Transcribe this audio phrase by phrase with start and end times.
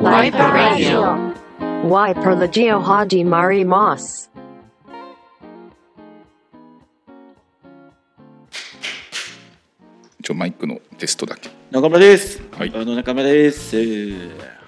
[0.00, 1.34] Wiper Radio.
[1.84, 4.30] Wiper Legio Haji Mari Moss.
[10.20, 12.40] 一応マイクのテストだけ中村です。
[12.52, 13.76] はいあの中村です。
[13.76, 14.59] ワイ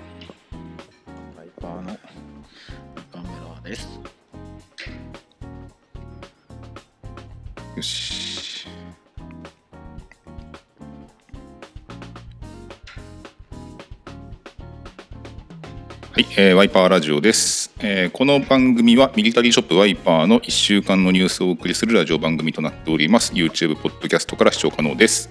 [16.44, 23.32] えーワイパーラジオです、えーこの番組はミリタリーショップワイパーの1週間のニュースをお送りするラジオ番組となっております。
[23.32, 25.30] YouTube ポッドキャストから視聴可能です。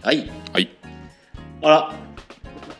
[0.00, 0.30] はい。
[0.50, 0.70] はい。
[1.60, 1.94] あら、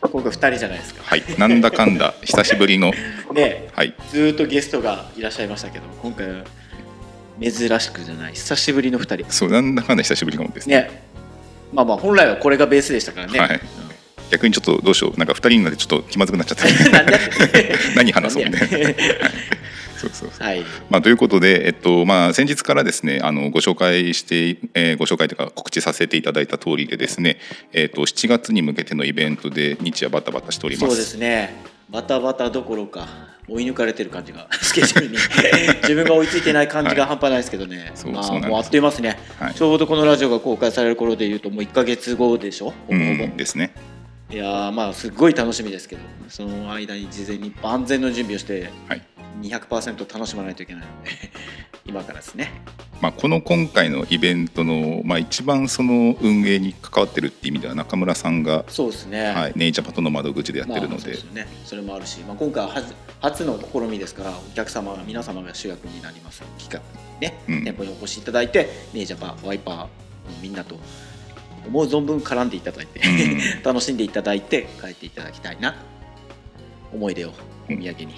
[0.01, 1.03] 今回二人じゃないですか。
[1.03, 1.23] はい。
[1.37, 2.91] なんだかんだ 久しぶりの。
[3.31, 3.93] ね、はい。
[4.09, 6.45] ずーっとゲストがいらっしゃいましたけど、今回は
[7.39, 9.25] 珍しくじゃない、久しぶりの二人。
[9.29, 10.77] そうなんだかんだ久しぶりかもですね。
[10.77, 11.03] ね。
[11.71, 13.39] まあまあ本来はこれがベースでしたからね。
[13.39, 13.61] はい
[14.31, 16.65] 逆にちょっとどうしようなんか2人になってちょっと気まずくなっちゃった
[17.95, 18.67] 何話そうみたいな
[19.97, 20.63] そうそうそうはい。
[20.89, 27.37] まあ、ということで、えっとまあ、先日からですねあのご紹介して、えーご紹介というか告知させていただいた通りでですね、
[27.71, 30.87] えっと7月に向けてのイベントで日夜バタバタしております。
[30.87, 31.55] そうですね。
[31.89, 33.07] バタバタどころか
[33.47, 35.17] 追い抜かれてる感じがスケジュールに
[35.83, 37.91] 自分が追いついてない感じが半端ないですけどね。
[37.95, 42.71] そうまあもうあっという間ですね、はいちょうどこのラジオが公開される頃でいうともう1か月後でしょ？
[42.71, 43.71] ほうんですね。
[44.35, 49.01] いやーまあすっごい楽しみですけど、その間に事前に万全の準備をしてはい。
[49.39, 51.11] 200%楽しまないといけないので
[51.87, 52.51] 今からですね。
[52.99, 59.27] まあ、この今回のイベントの、まあ、一番その運営に関わってるっていう意味では中村さんが、そうですね。
[59.27, 60.93] はい、ネイチャパとの窓口でやってるので。
[60.93, 66.81] まあそうでね、それもあるし、まあ、今回は初初の試みですからお客様皆様が主役になります企画
[67.13, 67.63] にね、うん。
[67.63, 69.89] 店舗にお越しいただいてネイジャパワイパーの
[70.41, 70.77] みんなと
[71.67, 73.63] 思う存分絡んでいただいて、うん。
[73.63, 75.75] 楽しんでいただいて帰っていただきたいな
[76.93, 77.29] 思い出を
[77.69, 78.13] お土産に、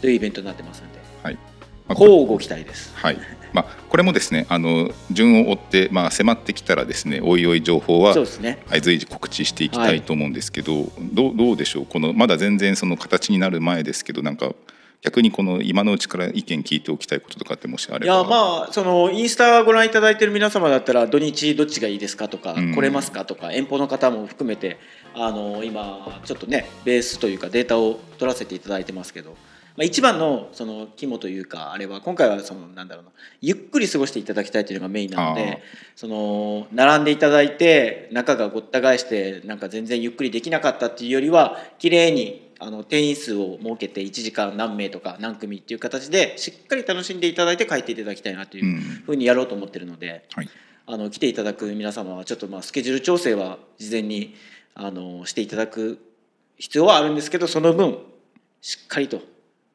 [0.00, 0.98] というイベントになってますので。
[1.22, 1.34] はい。
[1.34, 1.40] ま
[1.88, 2.92] あこれ乞うご期待です。
[2.96, 3.18] はい。
[3.52, 8.58] まあ、これもですねあの順を追って、まあ、迫ってきたらですねおいおい情報はそうですね。
[8.66, 11.86] はい、随時告知していきたいと思うんですけど、どうどうでしょう？
[11.86, 14.52] このまだ全然その形になる前ですけどなんか
[15.02, 18.04] 逆にこの今のうちから意見聞いておきたいこととかってもしあれば。
[18.06, 22.74] いやまあそのインスタご覧いただいてる皆様だったら土日どっちがいいですかとか、うん。
[22.74, 24.78] 来れますかとか遠方の方も含めて
[25.14, 29.36] あの今ちょっとねベースというかデータを取らせていただいてますけど、ま
[29.82, 35.62] あ、一番のその肝というかあれは今回はそのなんだろうなゆっくり過ごしていただきたいというのがメインなので
[35.94, 48.80] その並んでいただいて中がごった返してなんか全然ゆっくりできなかったっていうよりは綺麗にあの定員数を設けて1時間何名とか何組っていう形でしっかり楽しんでいただいて帰っていただきたいなといううん。
[48.80, 50.48] ふうにやろうと思ってるので、はい。
[50.86, 54.34] あの来ていただく皆様はちょっとまあスケジュール調整は事前に
[54.74, 55.98] あのしていただく
[56.56, 57.98] 必要はあるんですけどその分
[58.60, 59.20] しっかりと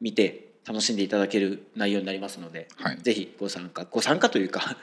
[0.00, 2.98] 見て楽しんでいただける内容になりますので、はい。
[2.98, 4.76] ぜひご参加ご参加というか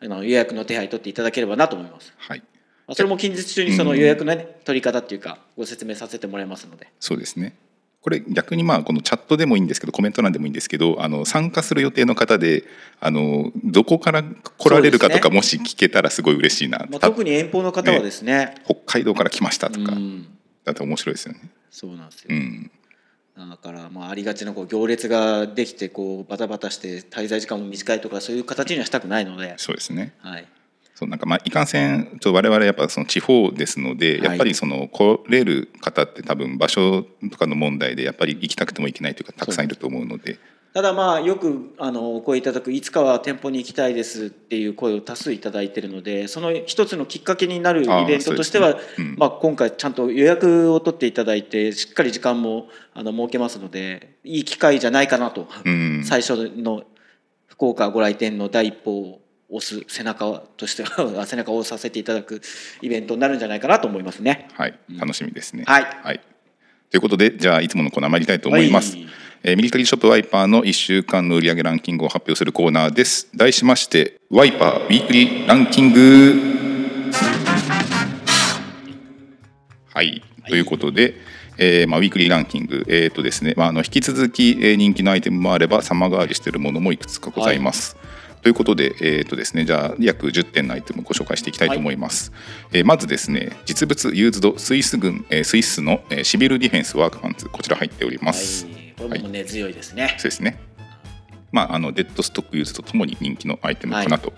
[0.00, 2.14] あの予約の手配取っていただければなと思います。
[2.16, 2.38] はい。
[2.40, 2.53] まあ
[2.92, 6.88] それも近日中にその予約の、ね取り方っていうかご説明させてもらいますので。
[7.00, 7.54] そうですね。
[8.00, 12.64] これ逆にまあこのチャットでもいいんですけどコメント欄でもいいんですけどあの参加する予定の方で
[13.00, 18.56] あのどこから来られるかとか、もし聞けたらすごい嬉しいな、まあ、た特に遠方の方はですね。
[18.66, 20.28] 北海道から来ましたとか、うん。
[20.64, 21.40] だって面白いですよね。
[21.70, 22.70] そうなんですよ、うん。
[23.36, 30.12] だからまあありがちなこう行列ができてこうバタバタして滞在時間も短いとかそういう形にはしたくないので、そうですね。
[30.18, 30.46] はい、
[30.94, 34.22] そうなんかまあいかんせんちょっと我々やっぱその地方ですので、はい。
[34.24, 40.38] やっぱりその来れる方って多分場所とかの問題でやっぱり行きたくても行けないというかたくさんいると思うので。
[40.72, 48.76] ただまあよくあのお声いただくいつかは店舗に行きたいですっていう声を多数いただいているのでその一つのきっかけになるイベントとしては、
[49.16, 56.02] まあ、今回ちゃんと予約を取っていただいてしっかり時間もあの設けますのでいい機会じゃないかなと、うん。
[56.04, 56.82] 最初の
[57.46, 62.40] 福岡ご来店の第一歩を押す背中としては背中を押させていただく
[62.80, 64.48] イベントになるんじゃないかなと思いますね。
[64.54, 65.64] はい楽しみですね。
[65.66, 66.20] はい
[66.90, 68.96] ということでじゃあいつものコーナー参りたいと思います。
[68.96, 69.08] はい
[69.46, 73.28] えーミリタリーショップワイパーの1週間の売上ランキングを発表するコーナーです。
[73.34, 76.54] 題しましてワイパーウィークリーランキング
[79.92, 81.14] はい、ということで、
[81.58, 87.96] えーまあ、ウィークリーランキング、えーとですねまあ、あの引き続き、えー人気のアイテムもあれば様変わりしているものもいくつかございます。
[88.44, 92.30] ということで,、えーとですね、じゃあ約10点のアイテムをご紹介していきたいと思います。
[92.72, 98.66] えーまずですね実物ユーズドスイス軍、えースイスの、えー Civil Defense ワークパンツこちら入っております。
[98.66, 100.14] はい、これも根強いですね。
[100.18, 100.58] そうですね。
[101.52, 104.34] まあ、あのデッドストックユーズドともに人気のアイテムかなと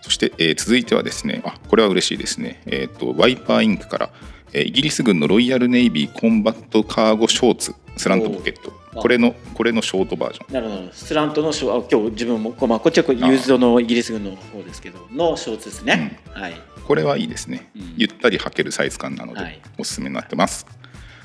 [0.00, 4.10] そして、えー続いてはですねあこれは嬉しいですね、えー、とワイパーインクから、
[4.52, 10.54] えーイギリス軍の Royal Navy コンバットカーゴショーツ slant ポケットこれのこれのショートバージョン。
[10.54, 10.92] なるほど。
[10.92, 16.54] slant のショあ今日自分もこ,、まあ、こっちはユーズドのイギリス軍の方ですけどのショーツですね、はい。
[16.86, 17.94] これはいいですね、うん。
[17.96, 19.60] ゆったり履けるサイズ感なので、はい。
[19.78, 20.66] おすすめになってます。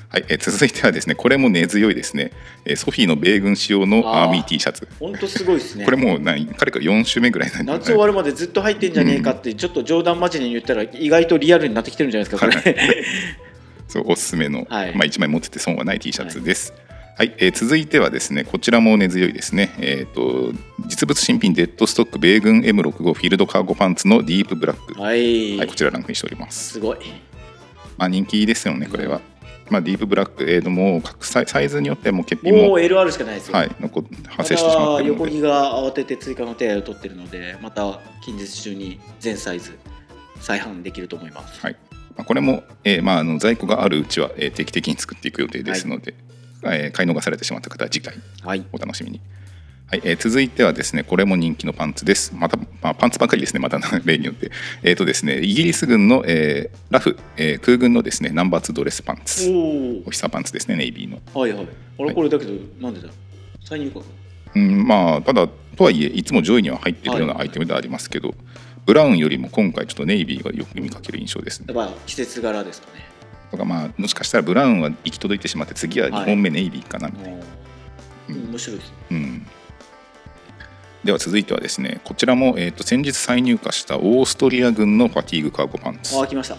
[0.08, 2.30] はい、えー続いてはですねこれも根強いですね、
[2.64, 4.88] えーソフィーの米軍仕様のアーミー T シャツ。
[5.00, 5.84] 本当すごいですね。
[5.84, 12.76] これもう何彼から4週目ぐらいなん夏終わるまでずっと入ってんじゃねえかってちょっと冗談交じりに言ったら意外とリアルになってきてるんじゃないですかこれ。
[13.88, 14.94] そうおすすめの、はい。
[14.94, 16.72] まあ、1枚持ってて損はない T シャツです。
[16.72, 16.80] はい、
[17.18, 20.52] えー続いてはですねこちらも根強いですね、えー、と
[20.86, 26.98] 実物新品デッドストック米軍 M65 フィールドカーゴパンツのディープブラック、はい、はい、こちらランクインしております、すごい。
[27.96, 29.22] まあ、人気ですよねこれは、
[29.70, 35.24] まあ、ディープブラック、えー、ともう各サイサイズによってはもう欠品ももう LR しかないですよ、はい、残発生してしまってるので。
[35.24, 39.78] 横木が慌てて追加の手を取ってるのでまた近日中に全サイズ
[40.40, 41.76] 再販できると思います、はい。
[42.14, 46.14] まあ、これも、えーまあ、あの在庫があるうちは、えー定期的に作っていく予定ですので、
[46.64, 49.20] えー買い逃されてしまった方は次回はいお楽しみに。
[49.88, 52.32] はいえー続いてはですねこれも人気のパンツです。
[52.34, 54.50] また、まあ、パンツばかりですね、また 例によって。
[54.82, 61.20] えーとですね、イギリス軍の、えーラフ、えー空軍のですねナンバー2ドレスパンツ、おオフィサーパンツですね、ネイビーの。
[61.34, 61.66] おはいはい
[61.98, 63.08] あれこれだけど、なんでだ？
[63.64, 64.00] 再入荷か
[64.54, 68.34] うんまあ、ただ、とはいえ、いつも上位には入っているようなはいアイテムではありますけど、
[68.86, 71.66] ブラウンよりも今回、ちょっとネイビーがよく見かける印象ですね。
[71.68, 73.04] やっぱ季節柄ですかね
[73.50, 77.44] とかまあ、もしかしたらブラウンは行き届いてしまって、次は2本目ネイビーかなみたいな。
[78.28, 79.46] 面白いですうん、
[81.04, 86.14] では続いてはですねこちらも、えー、と先日再入荷したオーストリア軍のファティーグカーゴパンツ。
[86.14, 86.56] こあ来ました。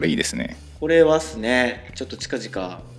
[0.00, 0.56] れいいですね。
[0.80, 1.90] これはですね。
[1.94, 2.93] ちょっと近々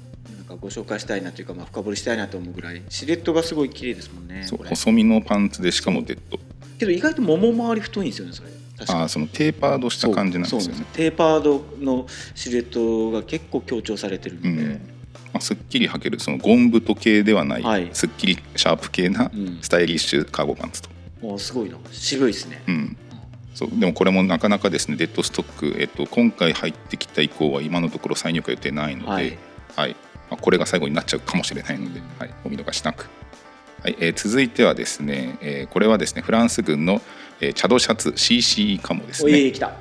[0.56, 6.40] かご紹介したいなというか、まあ、深掘りしたいなと思うぐらいシルエットがすごい綺麗ですもんねそう細身のパンツでしかもデッド。
[6.80, 8.50] けど意外ともも周り太いんですよねそれ。
[8.78, 12.06] あーそのテーパードした感じなんですよそうねテーパードの
[12.36, 14.69] シルエットが結構強調されてるので、うん。
[15.31, 17.90] まあ、すっきり履けるそのゴン太系ではない、はい。
[17.94, 19.60] すっきりシャープ系なうん。
[19.62, 20.90] スタイリッシュカーゴパンツと、
[21.22, 21.78] もうすごいな。
[21.92, 22.98] 渋いですね、うん。
[23.56, 29.24] そうでもこれもなかなかですねデッドストック、えっと、今回入ってきた以降は今のところ再入荷予定ないので、はは
[29.88, 29.96] いい
[30.30, 33.10] まあ、これが最後になっちゃうかもしれないので、はい、お見逃しなく、
[33.83, 37.01] はいえー続いてはですね、えーこれはですねフランス軍の、
[37.39, 39.31] えーチャドシャツ CC カモですね、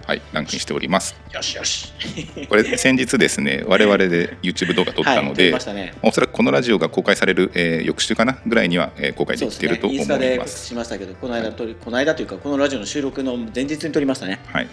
[0.06, 1.17] はい、ランクインしております。
[1.32, 1.93] よしよし。
[2.50, 5.94] これ先日ですね我々で YouTube 動画撮ったので、りましたね。
[6.02, 10.67] おそらくこのラジオが公開される、えー翌週かなぐらいには、えー公開ですねできていると思インスタで告知います。
[10.67, 14.38] しましたけどこの間撮り、この間というかこのラジオの収録の前日に撮りましたね。
[14.46, 14.69] はい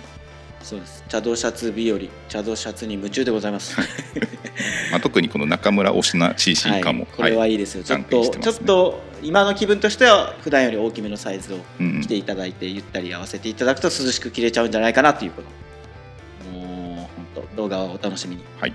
[0.63, 1.03] そうです。
[1.07, 3.77] チャドシャツ日和チャドシャツに夢中でございます。
[4.91, 14.71] まあ、特にこの中村推しな CC カモ、これはいいですよ、ちょっと、ちょっと今の気分としては普段より大きめのサイズをうん着ていただいて、ゆったり合わせていただくと涼しく着れちゃうん。
[14.71, 16.63] じゃないかなということも
[16.93, 16.95] う
[17.35, 18.73] 本当動画をお楽しみにはい。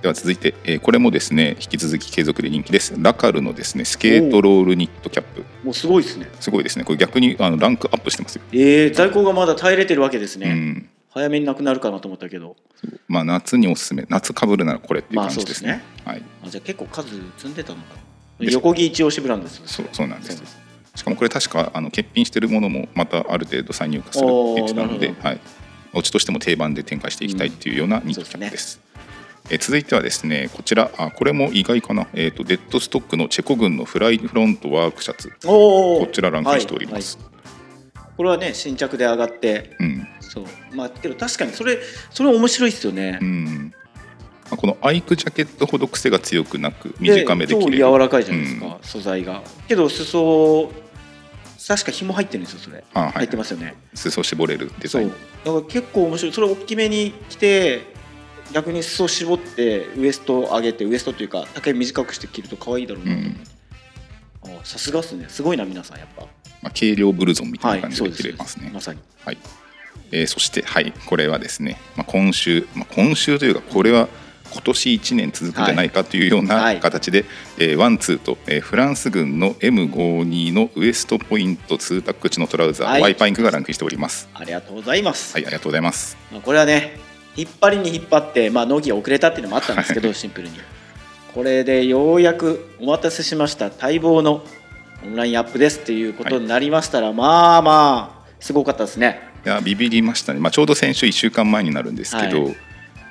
[0.00, 2.94] では続いて、えーこれもですね引き続き継続で人気です。
[2.96, 6.84] ラカルのですねスケートロールニットキャップもうすごいですねすごいですね。
[6.84, 8.42] これ逆にあのランクアップしてますよ。
[8.52, 10.88] えー、在庫がまだ耐えれてるわけですね、うん。
[11.10, 12.56] 早めになくなるかなと思ったけど
[13.08, 15.82] まあ夏におすすめ夏かぶるならこれっていうまあ感じですね。
[16.04, 16.22] はい。
[16.44, 20.58] あじゃあ結構数積んでたのかな横木一押しブランドですよそうそうなんです
[20.94, 25.40] しかもこれ確かあの欠品してるものもまたある程度再入荷するって言ってたのではい。
[25.94, 28.80] うちとしても定番で展開していきたいっていうようなニットキャップです。
[29.50, 35.32] えー続いてはですねこちらあこれも意外かな、えー、とデッドストックのチェコ軍のフライフロントワークシャツ。
[35.46, 38.12] おおこちらランクしております、はいはい。
[38.16, 40.08] これはね新着で上がってうん。
[40.20, 40.44] そう。
[40.74, 41.78] まあけど確かにそれ
[42.10, 43.72] それ面白いですよね、うん。
[44.44, 49.42] まあこのアイクジャケットほど癖が強くなく短めで着超れる柔らかいじゃないですか、素材が。
[49.66, 50.70] けど裾
[51.66, 53.12] 確か紐入ってるんですよそれ、あはい。
[53.12, 53.74] 入ってますよね。
[53.94, 55.02] 裾絞れるデザそう。
[55.02, 55.10] イン
[55.44, 56.32] だから結構面白い。
[56.32, 57.97] それ大きめに着て
[58.52, 63.14] 逆に裾絞ってウエスト上げてウエストというか丈短くして着ると可愛いだろうな。
[63.14, 63.38] と思って、
[64.62, 65.26] あさすがっすね。
[65.28, 66.22] すごいな皆さんやっぱ。
[66.62, 69.00] まあ、軽量ブルゾンみたいはない感じで着れますね、まさに。
[69.24, 69.38] はい。
[70.10, 74.08] えーそして、はい、これはですね、まあ、今週、まあ、今週というかこれは
[74.50, 76.80] 今年1年続くんじゃないかというようはない。
[76.80, 77.26] 形で、
[77.58, 83.02] えーワンツーと、えーフランス軍の M52 のウエストポイント2タック地のトラウザー、はい。
[83.02, 84.28] ワイパインクがランクしております。
[84.34, 86.16] ありがとうございます、はい、ありがとうございます。
[86.32, 87.07] まあ、これはね
[87.38, 90.54] 引っ張りに引っ張って、まあ、納期が遅れたっていうのもあったんですけどシンプルに。
[91.32, 93.66] これでようやくお待たせしました。
[93.66, 94.42] 待望の
[95.04, 99.20] オンラインアップですっていうことになりましたら、まあまあすごかったですね。
[99.46, 102.50] いやビビりましたね、まあ、ちょうど先週1週間前になるんですけど、は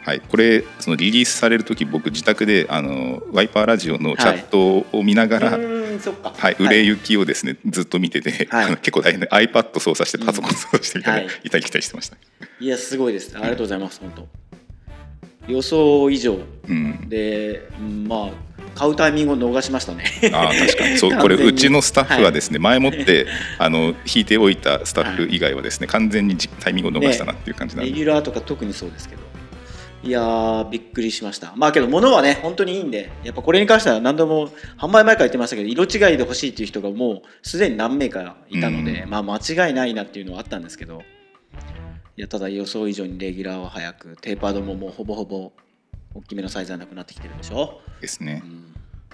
[0.03, 0.21] はい。
[0.21, 6.33] これそのリリースされる時僕自宅であのワイパーラジオのチャットを見ながら、うーんんそっか。
[6.35, 8.77] はい、売れ行きをですね、ずっと見てて、はい。
[8.77, 11.39] 結構大変で iPad 操作してパソコン操作してみたいな、うんはい。
[11.43, 12.17] いたり来たりしてました。
[12.59, 13.35] いやすごいです。
[13.35, 14.27] ありがとうございます本当。
[15.47, 16.37] 予想以上。
[16.67, 20.03] うん、でうんまあ買うタイミングを逃しましたね。
[20.33, 20.97] あー確かに。
[20.97, 23.25] そうこれうちのスタッフはですね、前もって
[23.57, 29.21] あの引いておいたスタッフ以外はですね、完全にじタイミングを逃したなっていう感じなんで、レギュラーとか特にそうですけど
[30.07, 31.53] いやーびっくりしました。
[31.57, 34.47] まあけど物はね本当にいいんでやっぱこれに関しては何度も
[34.77, 39.09] 販売前から言ってましたけど色違いで欲しいっていう人がもうすでに何名かいたので、うん。
[39.09, 41.03] まあ間違いないなっていうのはあったんですけど
[42.15, 45.51] いやただ予想以上にレギュラーは早くテーパードももうほぼほぼ
[46.15, 48.41] 大きめのサイズはなくなってきてるでしょ、ですね。
[48.43, 48.47] う。
[48.47, 48.66] ん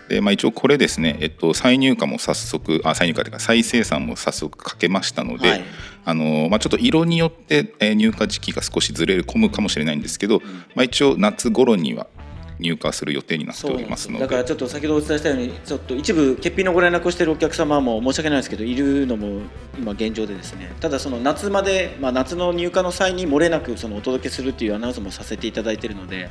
[0.10, 5.64] でまあ、一応これですね、えっと、再入荷も早速あ再入荷というか再生産も早速かけましたので、はい。
[6.06, 10.42] あのまあ、ちょっと色によって、えー入荷時期が少しずれ込むかもしれないんですけど、
[10.76, 12.08] まあ、一応夏頃には
[12.60, 14.24] 入荷する予定になっておりますすので。
[14.24, 19.42] よだからちょっと先ほどお伝えしたようにちょっと一部欠品のご連絡をしているお客様も申し訳ないですけどいるのも
[19.78, 20.72] 今現状でですね。
[20.80, 26.30] ただその夏まで、まあ、夏の入荷の際に漏れなくそのお届けするっていうアナウンスもさせていただいているので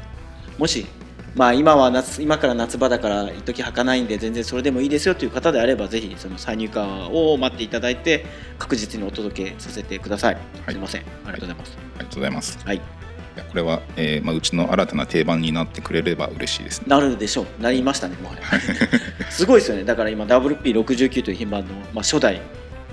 [0.58, 0.86] もし
[1.34, 8.26] まあ今は夏今から夏場だから一時履かないんで全然それでもいいですよという方であればぜひその再入荷を待っていただいて
[8.58, 10.44] 確実にお届けさせてください、はい。
[10.72, 11.02] すいません。
[11.02, 11.78] ありがとうございます。
[11.78, 12.58] ありがとうございます。
[12.64, 16.86] はい、これは、えーまあ、うちの新たな定番になってくれれば嬉しいですね。
[16.88, 17.62] なるでしょう。
[17.62, 18.42] なりましたねもはや。
[19.30, 19.84] すごいですよね。
[19.84, 22.40] だから今 WP69 という品番の、まあ、初代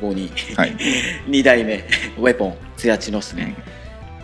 [0.02, 0.76] 52はい、
[1.28, 1.86] 2代目
[2.18, 3.56] ウェポンツヤチのっすね、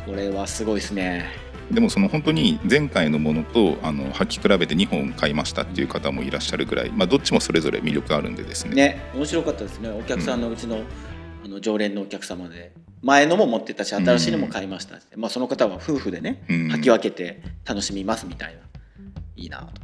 [0.06, 8.76] これはすごいですねでもその本当に前回のものとあの履き比べて2本買いましたっていう方もいらっしゃるぐらい、まあ、どっちもそれぞれ魅力あるんでですね。
[8.76, 9.90] ね面白かったですね。
[9.90, 10.82] お客さんのうちの,、
[11.44, 12.72] あの常連のお客様で。
[13.02, 16.68] 前のも持ってたし新しいのも買いましたって、まあ、その方は夫婦でねうん。
[16.72, 18.60] 履き分けて楽しみますみたいな。
[19.36, 19.82] いいなと、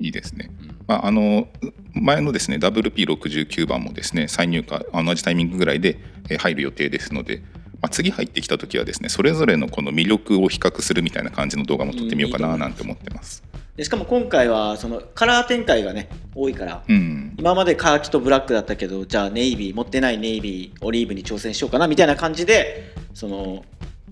[0.00, 0.50] いいですね。
[0.60, 0.76] うん。
[0.86, 1.48] まあ、あの
[1.94, 5.98] 前のですね WP69 番もですね再入荷同じタイミングぐらいで
[6.30, 7.42] えー入る予定ですので、
[7.82, 13.42] まあ、次入ってきた時はですねそれぞれのこの魅力を比較するみたいな感じの動画も撮ってみようかななんて思ってます。
[13.76, 23.64] でしかも今回はそのカラー展開がね多いからうん、今までカーキとブラックだったけどじゃあネイビー持ってないネイビーオリーブに挑戦しようかなみたいな感じでその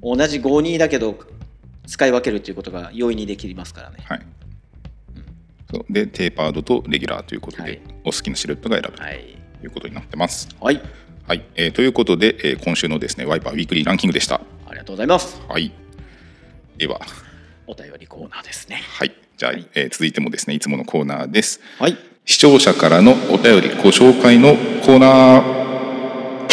[0.02, 1.18] 同じ52だけど
[1.86, 4.26] 使い分けるということが容易にできますからねはい。
[5.72, 5.92] そう。
[5.92, 7.80] でテーパードとレギュラーということで、はい。
[8.04, 10.48] お好きなシルエットが選べるはい、ということになってます。
[10.60, 10.80] はい、
[11.30, 11.44] はい。
[11.54, 14.40] えーということで、えー今週のですねワイパーウィークリーランキングでした。
[14.66, 15.40] ありがとうございます。
[15.48, 15.70] はい、
[16.76, 17.00] では、
[17.68, 18.82] お便りコーナーですね。
[18.98, 19.64] はい、じゃあ、はい。
[19.76, 21.60] えー続いてもですねいつものコーナーです。
[21.78, 21.96] はい。
[22.24, 26.48] 視聴者からのお便りご紹介のコーナー。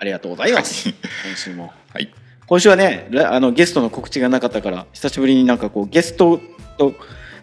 [0.00, 0.88] ありがとうございます。
[0.88, 0.96] 今
[1.36, 1.72] 週も。
[1.94, 2.12] はい、
[2.48, 6.40] 今週はねらあのゲストの告知がなかったから久しぶりになんかこうゲスト
[6.78, 6.94] と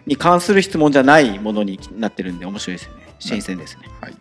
[0.04, 3.04] に関する質問じゃないものになってるんで面白いですよね。
[3.18, 3.84] 新鮮ですね。
[4.02, 4.14] はい。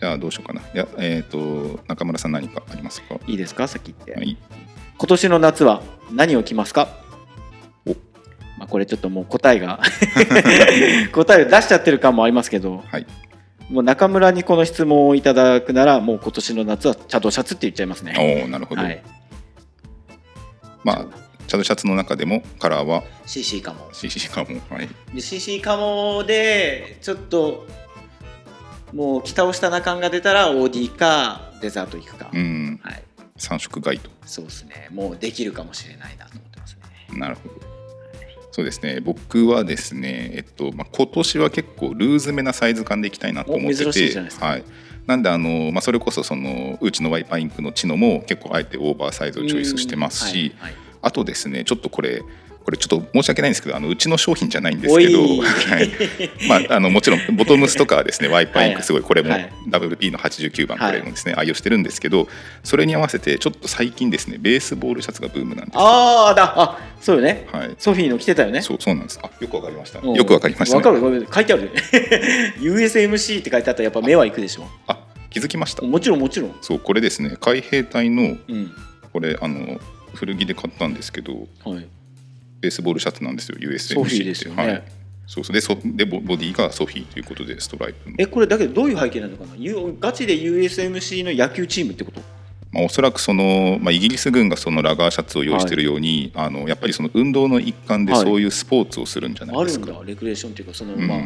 [0.00, 0.60] じゃあどうしようかな。
[0.60, 3.16] いやえっ、と中村さん何かありますか？
[3.26, 3.66] いいですか？
[3.68, 4.36] 先言って、はい。
[4.96, 6.88] 今年の夏は何を着ますか？
[7.86, 7.90] お
[8.58, 9.80] まあ、これちょっともう答えが
[11.12, 13.06] 答えを出しちゃってる感もありますけどはい。
[13.70, 18.14] もう中村にこの質問をいただくならもう今年の夏はチャドシャツって言っちゃいますね。
[18.42, 18.82] おおなるほど。
[18.82, 19.02] はい、
[20.84, 21.06] まあ
[21.46, 24.48] チャドシャツの中でもカラーは？CC かも CC かも。
[24.70, 24.88] はい。
[25.14, 27.66] で CC かもでちょっと
[28.92, 32.80] もう着倒したな感が出たら OD かデザート行くか、うん。
[32.82, 33.02] はい、
[33.36, 34.10] 三色ガイド。
[34.24, 34.88] そうですね。
[34.92, 37.18] もうできるかもしれないなと思ってますね。
[37.18, 37.54] なるほど。
[38.50, 39.00] そうですね。
[39.00, 44.64] 僕はですね、えっとまあ、今年は結構ルーズめなサイズ感でいきたいなと思っててはい、
[45.06, 50.56] なんであの、まあ、それこそそのうちのワイパーインクのチノも結構あえてオーバーサイズをチョイスしてますし、
[51.02, 52.22] あとですねちょっとこれ
[52.68, 55.40] これちょっと申し訳ないんですけどあのうちの商品じゃないんですけど、おい。
[55.40, 55.90] はい。
[56.50, 59.50] まあ、あのもちろん ボトムスとかはですねワイパーインクすごいこれもはい。
[59.70, 60.90] WP の89番はい。
[60.90, 62.28] これもですね愛用してるんですけど
[62.62, 65.76] それに合わせてちょっと最近ですねベースボールシャツがブームなんです。
[65.76, 67.46] よああだあそうよね。
[67.50, 67.74] はい。
[67.78, 68.60] ソフィーの着てたよね。
[68.60, 69.18] そうそうなんです。
[69.22, 70.06] あよくわかりましたう。
[70.06, 70.76] んよくわかりましたね。
[70.76, 71.70] わかるごめん書いてある。
[72.60, 74.68] USMC って書いてあったらやっぱ目はいくでしょ。
[74.86, 74.98] あ
[75.30, 75.82] 気づきました。
[75.86, 78.70] もちろんもちろん、そうこれですね海兵隊のうん。
[79.10, 79.80] これあの
[80.14, 81.88] 古着で買ったんですけどはい、
[82.60, 84.66] ベースボールシャツなんですよ USMC ソフィーですよね。
[84.66, 84.82] はい、
[85.26, 85.54] そうそう。
[85.54, 88.16] でそでボボディがソフィーということでストライプの。
[88.18, 89.54] えこれだけどどういう背景なのかな？
[89.56, 92.20] ゆガチで USMC の野球チームってこと？
[92.70, 98.22] まあ、おそらくその、まあ、イギリス軍がそのラガーシャツを用意しているように、あのやっぱりその運動の一環ではい。
[98.22, 99.86] そういうスポーツをするんじゃないあるんですか。
[99.86, 101.06] だレクレーションっていうかその、うん。
[101.06, 101.18] まあ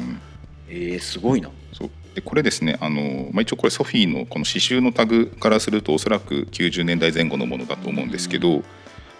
[0.68, 1.50] えー、すごいな。
[1.72, 1.90] そう。
[2.14, 8.62] でこれですねあの、まあ、一応これソフィーのこの刺繍のタグからするとおそらく90年代前後のものだと思うんですけど、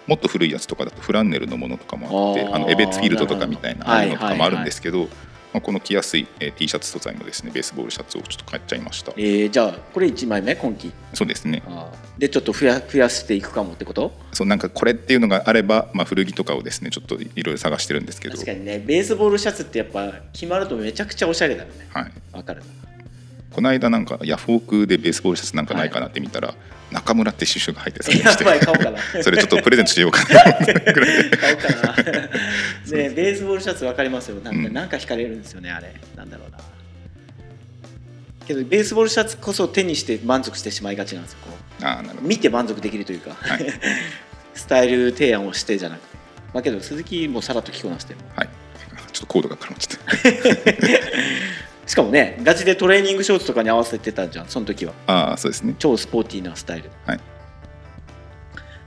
[0.07, 5.05] もっと古いやつとかだとフランネルのものとかもあってあのエベッツフィールドとかみたいなああいうのとかもあるんですけど、
[5.53, 9.13] まあ、この着やすい、えー T シャツ素材のですねベースボールシャツをちょっと買っちゃいました。
[9.17, 11.63] えー、じゃあこれ1枚目今季そうですね。
[12.19, 14.13] でちょっと増や増やしていくかもってこと？
[14.33, 18.35] そうなんかこれっていうのがあれば、まあ、古着とかをですねちょっといろいろ探してるんですけど。
[18.35, 21.89] 確かにねベースボールシャツってやっぱ決まるとめちゃくちゃおしゃれだよね。
[21.93, 22.63] はい、わかる
[23.53, 26.55] この間なんかヤフオクでベースボールシャツなんかないかなって見たら、
[26.91, 28.45] 中村って刺繍が入ってたりやして。
[28.45, 28.99] ばい買おうかな。
[29.23, 31.37] それちょっとプレゼントしようかなぐらいで。
[31.37, 31.97] 買おうかな
[32.99, 34.41] ねベースボールシャツわかりますよ。
[34.43, 34.73] なんか,、うん。
[34.73, 35.95] なんか惹かれるんですよねあれ。
[36.17, 36.59] なんだろうな。
[38.47, 41.51] けどベースボールシャツこそ手にして満足してしまいがちなんですよこ
[41.83, 43.67] ああなる見て満足できるというか、はい。
[44.55, 46.17] スタイル提案をしてじゃなくて。
[46.53, 48.49] まあけど鈴木もさらっと着こなしてるどはい。
[49.13, 51.01] ちょっとコードが絡まっちゃって
[51.87, 54.93] しかもねガチでトレーニングショーツとかに合わせてたじゃんその時は。
[55.07, 55.75] ああそうですね。
[55.79, 56.91] 超スポーティーなスタイル。
[57.07, 57.21] はい。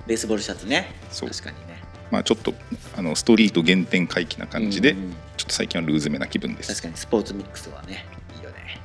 [0.07, 0.93] ベースボールシャツね。
[1.11, 1.29] そう。
[1.29, 1.81] 確かにね。
[2.11, 2.53] まあちょっと
[2.95, 6.69] あのストリート原点回帰な感じで、うんうんちょっと最近はルーズめな気分です。
[6.69, 8.05] 確かにスポーツミックスはね
[8.37, 8.79] いいよね。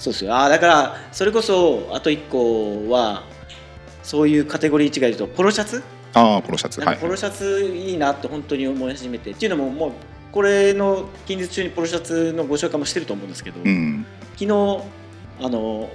[0.00, 0.34] そうっすよ。
[0.34, 3.22] ああだからそれこそあと1個は
[4.02, 5.84] そういうカテゴリー違いで言うとポロシャツ？
[6.14, 6.80] ああポロシャツ。
[6.80, 6.98] はい。
[6.98, 9.92] ポロシャツいいなって本当に思い始めて、っていうのももう
[10.34, 14.04] これの近日中にポロシャツのご紹介もしてると思うんですけど、うん。
[14.32, 14.48] 昨日
[15.40, 15.88] あの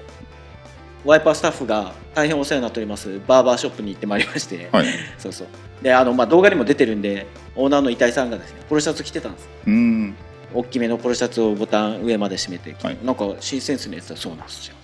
[1.03, 4.86] ワイパースタッフが大変お世話になっておりますバーバーショップに行ってまいりまして、はい。
[5.19, 5.48] そうそう。
[5.84, 9.50] であの、まあ、動画にも出てるんでオーナーの遺体さんがですねポロシャツ着てたんです。
[9.67, 10.15] うん。
[10.53, 12.98] 大きめのポロシャツをボタン上まで締めて、はい。
[13.03, 14.75] なんか新センスのやつはそうなんですよ。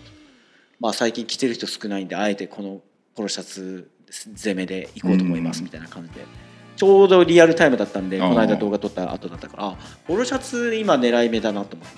[0.81, 2.81] まあ最近着てる人少ないんであえてこの
[3.15, 3.89] ポロシャツ
[4.35, 5.63] 攻めで行こうと思いますうん。
[5.63, 6.25] みたいな感じで
[6.75, 9.77] ちょうどリアルタイムだったんでこの間動画撮った後だったからあ
[10.07, 11.97] ポロシャツ今狙い目だなと思って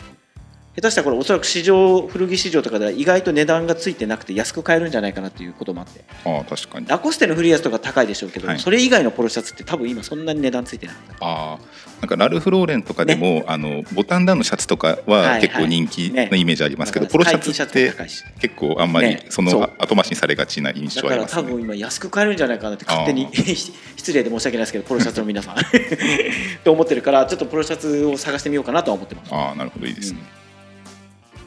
[0.78, 6.04] 下手したらこれおそらく市場古着市場とかでは意外と値段がついてなくて安く買えるんじゃないかなっていうこともあって。
[6.24, 6.86] ああ確かに。
[6.86, 8.60] あラコステの古いやつとか高いでしょうけど、はい。
[8.60, 10.96] それ以外のポロシャツって多分今そんなに値段ついてない。
[11.20, 11.58] あ
[12.00, 17.94] なんかラルフ・ローレンとかでも、あのボタンダウンのシャツとかは結構人気はいのイメージありますけど、だからポロシャツ最って
[18.40, 19.26] 結構あんまりね。
[19.32, 21.42] その後回しにされがちな印だから象ありますね。
[21.42, 25.56] 多分今安く買えるんじゃないかなって勝手にあ 失礼で申し訳ないですけどポロシャツの皆さん。
[26.64, 29.34] と思ってるからちょっとポロシャツを探してみようかなとは思ってます。
[29.34, 29.88] ああなるほど。
[29.88, 30.20] いいですね。
[30.20, 30.26] うん。
[30.26, 30.47] まあ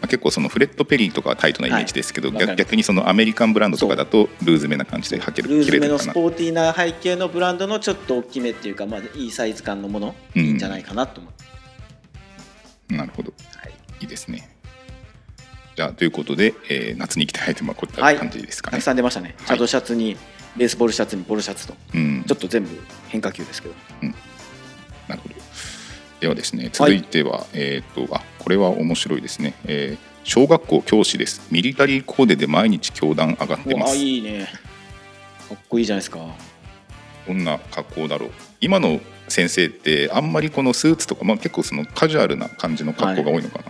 [0.03, 2.39] 結構そのフレッド・ペリーとかはタイトなイメージですけど、はい。
[2.39, 5.99] 逆逆にそのアメリカンブランドとかだとルーズめな感じで履ける着ルーズめの。
[5.99, 13.33] スポーティーな背景のブランドのちょっと大きめっていうか、まあ、いいサイズ感のもの、うんいいんじゃないかなと思って、なるほど。
[13.57, 13.73] はい。
[14.01, 14.49] いいですね。
[15.77, 18.17] じゃあということで、えー夏に着たいアイテムはこういったはい。
[18.17, 18.81] 感じですかたね。
[18.81, 20.17] くさん出ましたね、チャドシャツに
[20.57, 21.75] ベースボールシャツにポロシャツと。
[21.95, 22.25] うん。
[22.27, 22.71] ちょっと全部
[23.09, 23.75] 変化球ですけど。
[25.09, 25.35] なるほど。
[26.21, 29.55] ではですね、続いては、えっ、と、あ、これは面白いですね。
[29.65, 31.49] えー小学校教師です。
[31.51, 33.97] ミリタリーコーデで毎日教団上がってます。
[33.97, 34.47] いいね
[35.49, 36.21] かっこいいじゃないですか
[37.27, 38.31] どんな格好だろう。
[38.61, 43.65] 今の先生ってあんまりこのスーツとか、まあ、結構そのカジュアルな感じの格好が多いのかな。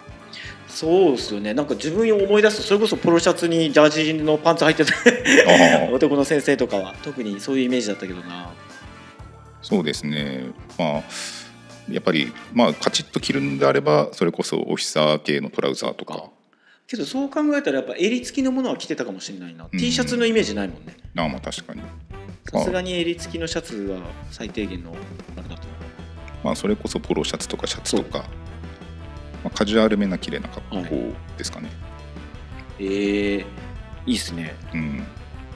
[0.68, 4.92] そうですよねなんか自分を思い出すとそれこそポロシャツにジャージのパンツ履いてた
[5.92, 8.50] 男の先生とかは特にそういうイメージだったけどな
[9.62, 10.46] そうですね。
[10.78, 11.02] まあ
[11.94, 16.30] やっぱりまあカチッと着るんであればそれこそオフィサー系のトラウザーとか。
[16.86, 21.82] けどそう考えたらやっぱ襟付きのものは着てたかもしれないな、ん T シャツのイメージないもんねああまあ確かに。
[22.50, 24.00] さすがに襟付きのシャツは
[24.32, 24.90] 最低限の
[25.36, 25.68] あれだと
[26.42, 28.24] まあそれこそポロシャツとかシャツとか。
[29.44, 31.70] まあ、カジュアルめな綺麗な格好ですかね。
[32.78, 33.44] えー、
[34.06, 35.04] いいっすねうん。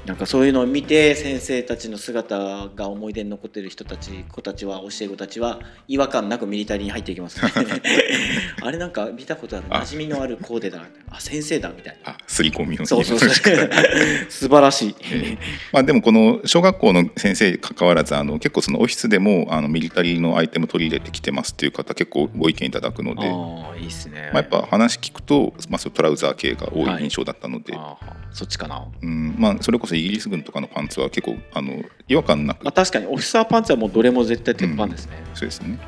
[0.06, 7.40] なんかそういうのを見て先生たちの姿が思い出に残ってる人たち子たちは教え子たちは違和感なくミリタリーに入っていきます、
[8.60, 12.84] あれなんか見たことあるあ馴染みのあるコーデだあ先生だみたいなあ、すり込みの。
[12.84, 13.30] そうそうそう。
[14.28, 15.38] 素晴らしい、えー
[15.72, 27.04] まあでもこの小学校の先生関わらずあの結構そのオフィスでもあのミリタリーのアイテム取り入れてきてますっていう方結構ご意見いただくので、まああいいっすね、あ、やっぱ話聞くと、まあ、そうトラウザー系が多い。
[27.04, 28.84] 印象だったので、ああそっちかな。
[29.00, 29.36] うん。
[29.38, 32.64] まあ、それこそイギリス軍とかのパンツは結構あの違和感なく。
[32.64, 35.78] まあ、確かにオフィサーパンツはもうどれも絶対鉄板ですね、そうですね。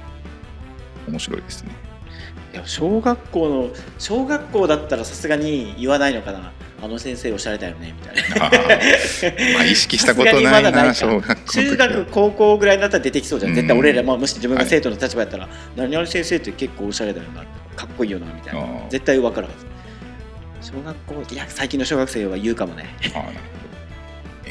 [1.09, 1.71] 面白いですね。
[2.53, 6.53] いや小学校の小学校だったらさすがに言わないのかな。
[6.83, 9.55] あの先生おしゃれだよねみたいな。
[9.55, 13.55] まあ意識したことないさすがにまだない小学中学高校ぐらいになったら出てきそうじゃん。
[13.55, 17.45] 絶対俺ら、うんまあ、もし自分が生徒の立場やったら、何々先生って結構おしゃれだよな
[17.77, 18.67] かっこいいよなみたいな。
[18.91, 19.67] 絶対分かるはず
[20.73, 22.95] 小学校いや最近の小学生は言うかもね。
[23.05, 23.39] あーなるほど。
[23.65, 23.66] え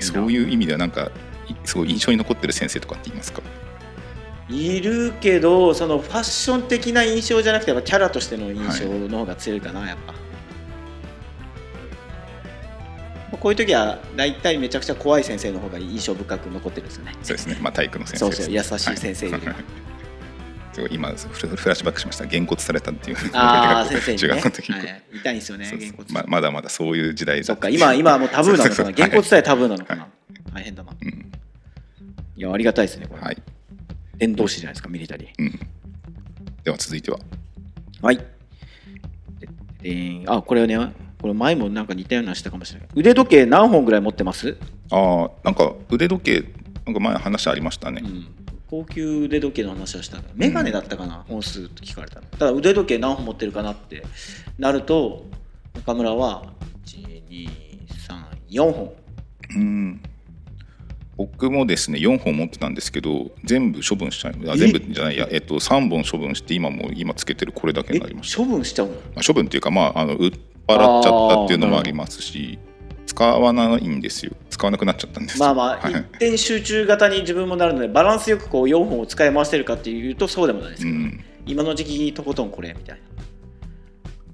[0.06, 1.12] そういう意味ではなんか
[1.48, 3.42] いすごい印象に残ってる先生とかって言いますか？
[4.48, 10.14] いるけどそのファッション的な印象じゃなくてやっぱキャラとしての印象の方が強いかな、やっぱ。
[13.40, 17.14] こういう時は大体めちゃくちゃ怖い先生の方が印象深く残ってるんですよね。
[17.22, 17.58] そうですね。
[17.60, 19.64] まあ体育の先生そうですそう優しい先生よりもはい。
[19.64, 19.85] で
[20.92, 22.26] 今フラッシュバックしました。
[22.26, 26.14] げんこつされたっていうああ先生に中ね、学の時に、はい、痛いんですよねげんこつ。
[26.14, 28.92] ままだまだそういう時代だそっか今今はもうタブーなのかな。
[28.92, 30.10] げんこつさえタブーなのかな、は
[30.54, 30.92] 大変だな。
[31.02, 31.32] うん。
[32.38, 33.42] いやありがたいですねこれ、はい、
[34.18, 35.30] 伝道師じゃないですかミリタリー。
[35.40, 35.60] うん、
[36.64, 37.20] では続いては。
[38.02, 38.18] はい。
[38.18, 38.24] で
[39.82, 40.32] でーん。
[40.32, 40.78] あ、これはね、
[41.22, 42.90] これ前もなんか似たようなのしたかもしれない。
[42.94, 44.58] 腕時計何本ぐらい持ってます、
[44.92, 46.46] ああなんか腕時計
[46.86, 48.28] なんか前話ありましたね、うん、
[48.76, 52.28] 高級腕時計の話はしたからメガネだったかな、本数って聞かれたの。
[52.28, 54.04] ただ腕時計何本持ってるかなって
[54.60, 55.26] なると、
[55.76, 56.52] 中村は、
[56.86, 57.50] 1、2、
[57.88, 58.94] 3、4本。
[59.56, 60.02] うん。
[61.16, 68.94] 僕もですね4本持ってたんですけど全部処分しちゃいあ全部じゃないや、えっと、3本処分して今もう今つけてるこれだけになりました、処分しちゃうの？
[68.96, 70.32] まあ、処分っていうかまああの売っ
[70.68, 72.60] 払っちゃったっていうのもありますし
[73.06, 74.34] 使わないんですよ。
[74.50, 75.40] 使わなくなっちゃったんです。
[75.40, 75.94] まあまあ、はい。
[75.94, 83.02] 一点集中型に自分もなるので、バランスよくこう4本を使い回してるかっていうとそうでもないですけど、うん、今の時期にとことんこれみたいな。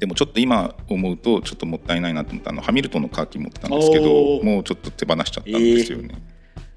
[0.01, 6.15] でもちょっと今思うとちょっともったいないなと思ったあのハミルトンのカーキ持ってたんですけどもうちょっと手放しちゃったんですよね、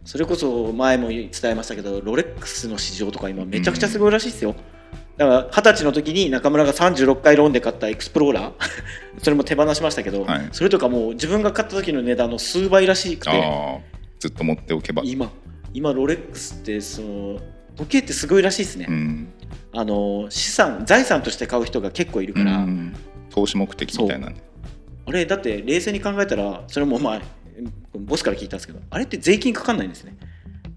[0.05, 4.55] それこそ前も伝えましたけどロレックスの市場とか今めちゃくちゃすごいらしいですよ、
[5.17, 8.53] だから二十歳の時に中村が36回ローンで買ったエクスプローラー。
[9.23, 10.49] それも手放しましたけど、はい。
[10.53, 13.81] それとかもう自分が買った時の値段の数倍らしくて。
[14.19, 15.03] ずっと持っておけば。
[15.05, 15.31] 今
[15.73, 17.41] 今ロレックスってその
[17.77, 19.29] 時計ってすごいらしいですね、うん、
[19.73, 22.95] あの資産財産として買う人が結構いるから、うん。
[23.31, 24.37] 投資目的みたいなね
[25.07, 27.21] あれだって冷静に考えたらそれもまあ
[27.99, 30.17] ボスから聞いたんですけどあれって税金かかんないんですね。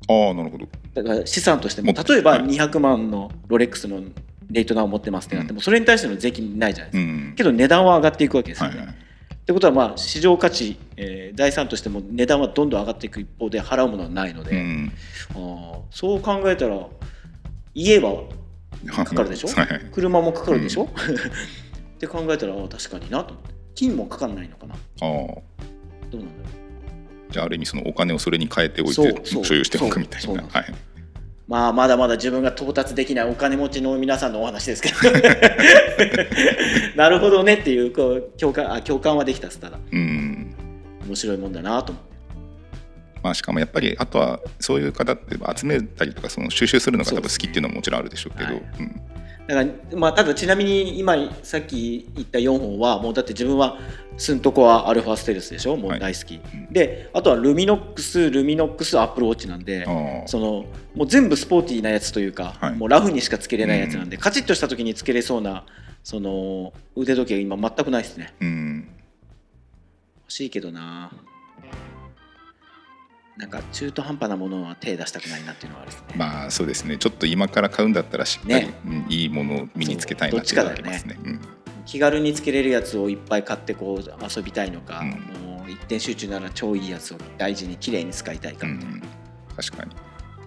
[0.10, 0.67] ああなるほど。
[0.93, 1.93] だから資産としても。
[1.93, 2.41] も例えばはい。
[2.43, 4.02] 200万のロレックスの
[4.49, 7.33] レートナーを持ってますってなっても、それに対しての税金ないじゃないですか、うん。
[7.36, 8.77] けど値段は上がっていくわけですよね。
[8.77, 8.95] はいはい。
[8.95, 14.91] ってことはまあ市場価値、えー財産としても値段はどんどん上がっていく一方で払うものはないので、うん。
[15.31, 16.79] あーそう考えたら
[17.73, 18.23] 家は
[18.88, 19.47] かかるでしょ？
[19.49, 19.81] はいはい。
[19.91, 23.55] 車もかかるでしょ、 って考えたら確かになと思って。
[23.75, 24.73] 金もかかんないのかな？
[24.73, 25.43] ああどうなん
[26.12, 26.23] だろ
[27.29, 30.41] じゃあある意味そのお金をそれに変えておいて所有しておくみたいな。
[30.41, 30.73] はい、う
[31.47, 34.95] まあまだまだ自分が到達できないお金持ちの皆さんのお話ですけど。
[36.95, 39.79] なるほどねっていうこう共感あ共感はできたっつったら。
[39.91, 40.53] うん。
[41.07, 42.07] 面白いもんだなと思って。
[43.23, 48.53] まあ、しかもやっぱりあとはそういう方って集めたりとかその収集するのが多分好きっていうのももちろんあるでしょうけど。
[48.53, 48.63] はい。
[48.79, 49.01] うん
[49.47, 53.79] だからまあただちなみに今さっき言った4本はもうだって自分は
[54.17, 55.77] スントコアアルファステルスでしょ？
[55.77, 56.67] もう大好き、ん。
[56.71, 59.86] であとはルミノックスルミノックスアップルウォッチなんで
[60.25, 62.75] そのもう全部スポーティーなやつというか、はい。
[62.75, 65.65] もうラフにしかつけれないやつなんで、カチッとした時につけれそうな
[66.03, 68.89] その腕時計が今全くないですねうん。
[70.23, 71.12] 欲しいけどな
[73.38, 76.97] なんか中途半端なものは手出したくないなっていうのはあるですね、まあそうですね。
[76.97, 78.73] ちょっと今から買うんだったらしっかり、ね。
[78.86, 81.19] うんいいものを身につけたいなっていうのがありますね。
[81.23, 81.41] うん。
[81.86, 85.10] 気軽につけれるやつをいっぱい買ってこう遊びたいのか、うん。
[85.50, 88.65] もう一点集中なら超いいやつを大事に綺麗に使いたいか。
[88.65, 89.02] みたいな、うん。
[89.56, 89.91] 確かに。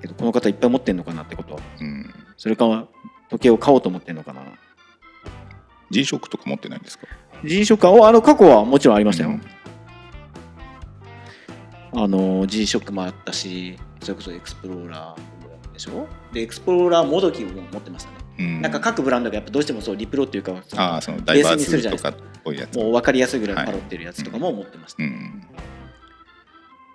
[0.00, 1.60] けどこの方いっぱい持ってんのかなってことは。
[1.80, 2.12] うん。
[2.36, 2.88] それか
[3.30, 4.42] 時計を買おうと思ってんのかな。
[5.90, 7.06] G ショックとか持ってないんですか
[7.44, 9.42] ？G ショックはおあの過去はもちろんありましたよ、うん
[11.92, 16.06] あの G ショックもあったしそれこそエクスプローラーでしょ？
[16.32, 18.62] でエクスプローラーもどきも持ってましたね、うん。
[18.62, 22.80] なんか各ブランドがやっぱどうしてもそうリプロっていうかああそのダイバーベースにするじゃスないですか。
[22.80, 25.46] もう分かりやすいぐらいパロってるやつとかも持ってました、うん。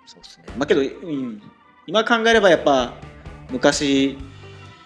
[0.06, 0.44] そうですね。
[0.56, 1.42] まあけど、うん、
[1.86, 2.94] 今考えればやっぱ
[3.50, 4.16] 昔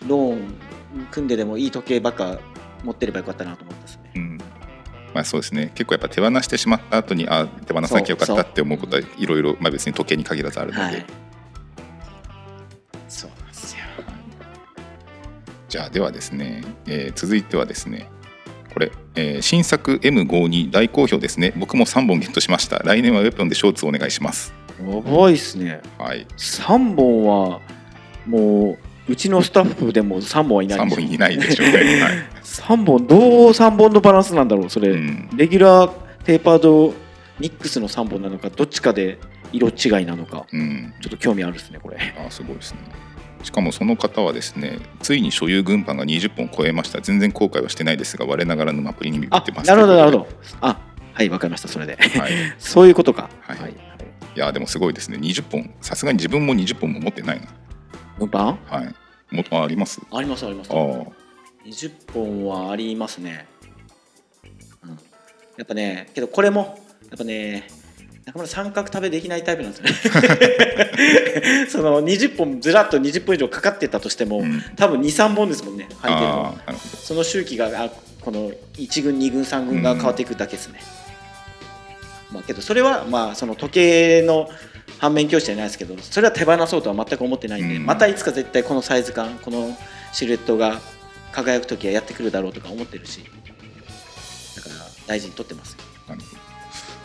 [0.06, 0.56] ローン
[1.10, 2.38] 組んででもいい時計ばっか
[2.82, 4.12] 持ってればよかったなと思ったですね。
[4.16, 4.38] うん
[5.14, 5.72] まあそうですね。
[5.74, 11.06] 結構やっぱ手放してしまった後にあ手放さなきゃよかったって思うことはいろいろまあ別に時計に限らずあるので、はい。
[13.08, 13.80] そうなんですよ。
[15.68, 18.08] じゃあではですね、えー続いてはですね
[18.72, 21.52] これ、えー新作 M52 大好評ですね。
[21.56, 22.78] 僕も3本ゲットしました。
[22.80, 24.52] 来年はウェポンでショーツお願いします。
[24.80, 25.80] やばいっすね。
[25.98, 26.26] はい。
[26.36, 27.60] 3本は
[28.26, 30.96] もううちのスタッフでも3本はいない3でしょ。
[31.02, 32.12] 本いないでしょうね、はい。
[32.44, 33.20] 3本どう
[33.50, 35.28] 3本のバランスなんだろうそれ、うん。
[35.34, 35.90] レギュラー
[36.24, 36.94] テーパード
[37.40, 39.18] ミックスの3本なのかどっちかで
[39.52, 40.46] 色違いなのか。
[40.52, 41.98] うん、ちょっと興味あるですねこれ。
[42.24, 42.78] あすごいですね。
[43.42, 47.00] しかもその方はですねついに所有軍艦が20本超えました。
[47.00, 49.66] 全然後悔はしてないですが我ながらのアプリにビビあってます。
[49.66, 50.18] なるほどなるほど。
[50.18, 50.28] ど
[50.60, 50.78] あ
[51.14, 51.96] はいわかりましたそれで。
[51.96, 53.28] はい、い そういうことか。
[53.40, 53.74] はい。
[54.36, 55.18] やでもすごいですね。
[55.18, 57.46] 20本さすがに自分も20本も持ってないな。
[58.18, 58.94] 運搬はい
[59.30, 60.00] もああります？
[60.12, 60.70] ありますあります。
[60.72, 60.76] ああ。
[61.66, 63.46] 20本はありますね、
[64.82, 64.96] うん、や
[65.62, 66.78] っぱねけどこれも
[67.10, 67.68] やっぱね
[68.24, 71.66] 中村三角食べできないタイプなんですよね。
[71.68, 74.62] その20本ずらっと20本以上かかってたとしても、うん。
[74.76, 77.90] 多分23本ですもんね履いてるその周期があ
[78.20, 80.80] この1軍2軍3軍が変わっていくだけですね、
[82.30, 84.48] まあけどそれはまあその時計の
[85.00, 87.86] 反面教師じゃないですけどそれは手放そうとは全く思ってないんで、うん。
[87.86, 89.74] またいつか絶対このサイズ感この
[90.12, 90.78] シルエットが
[91.32, 93.24] 輝く時はやってくるだろうとか思ってるし
[94.56, 94.74] だから
[95.06, 95.76] 大事に取ってます。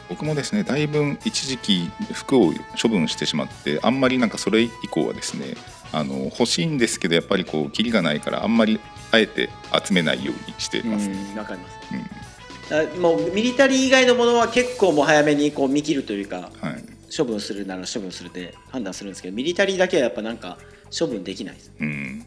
[0.07, 5.55] 僕もですねだいぶ一時期服を処分してしまってあんまりなんかそれ以降はですね
[5.91, 8.79] あの欲しいんですけどやっぱりこうキリがないからあんまり
[9.11, 9.49] あえて
[9.83, 11.75] 集めないようにしてうます、んわかります。
[11.91, 12.99] うん。
[12.99, 20.57] だもうミリタリー以外のものは結構もう早めにこう見切るというかはい処分するなら処分するで判断するんですけどミリタリーだけはやっぱなんか
[20.97, 22.25] 処分できないです、うん、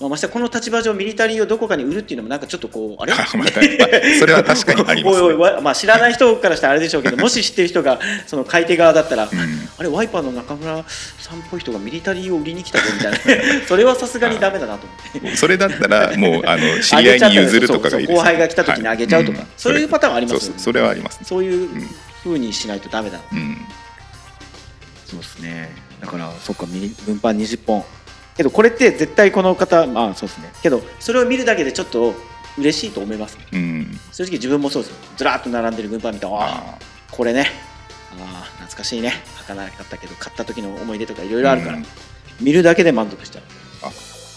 [0.00, 3.12] まあ、ましてやこの立場上ミリタリーをどこかに売るっていうのもなんかちょっとこう あれ？
[4.18, 9.68] それは確かにあります、ね、 おいおいわまあ、知らない人からしたらあれでしょうけどもし知ってる人が その買い手側だったら、うん。
[9.78, 10.84] あれワイパーの中村
[11.18, 13.18] さんっぽい人がミリタリーを売りに来たぞみたいな。
[13.66, 15.36] それはさすがにダメだなと思って。
[15.36, 19.38] それだったらもうあの知り合いに譲るとかがいいです、ね、後輩が来た時にあげちゃうとか。
[19.38, 19.46] はい。
[19.56, 20.58] そういうパターンはありますよね。
[20.58, 21.68] それはあります、ね、そういう
[22.22, 23.18] ふうにしないとダメだ。
[23.18, 23.58] なうん
[25.12, 25.70] そうですね。
[26.00, 27.84] だからそっか分版20本
[28.34, 30.50] けどこれって絶対この方まあそうですね。
[30.62, 32.14] けどそれを見るだけでちょっと
[32.58, 33.38] 嬉しいと思います。
[33.52, 33.98] うん。
[34.10, 34.96] 正直自分もそうですよ。
[35.18, 36.78] ずらーっと並んでる分版見たらあああ
[37.10, 37.46] これね。
[38.12, 39.12] ああ懐かしいね。
[39.44, 41.86] 履かなかったけど買った時の思い出とかいろいろあるから、うん。
[42.40, 43.44] 見るだけで満足しちゃう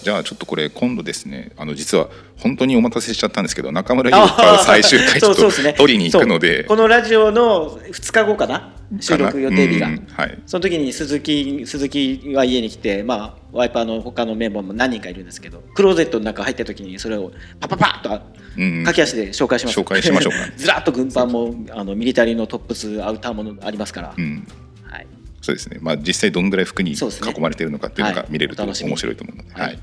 [0.06, 6.64] じゃあちょっとこれ今度ですねあの実は本当にお待たせしちゃったんですけど中村優香最終回ちょっとね取りに行くので。
[6.64, 8.76] このラジオの2日後かな？
[9.00, 9.88] 収録予定日が。
[9.88, 10.40] うんはい。
[10.46, 18.22] その時に鈴木鈴木が家に来て、まあ、ワイパーの他のメンバーも何人かいるんですけどクローゼットの中入った時にそれをパパパッと
[18.58, 20.38] うん駆け足で紹介します、紹介しましょうか。
[20.56, 24.48] ずらっと軍パンもあのミリタリーのトップスアウターものありますから、うん。
[24.84, 25.08] はい、
[25.42, 25.80] そうですね。
[25.82, 29.80] まあ実際どんぐらい服に囲まれてるのかっていうのはいが見れると面白いと思うので、はいはい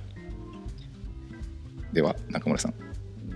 [1.92, 2.74] では中村さん。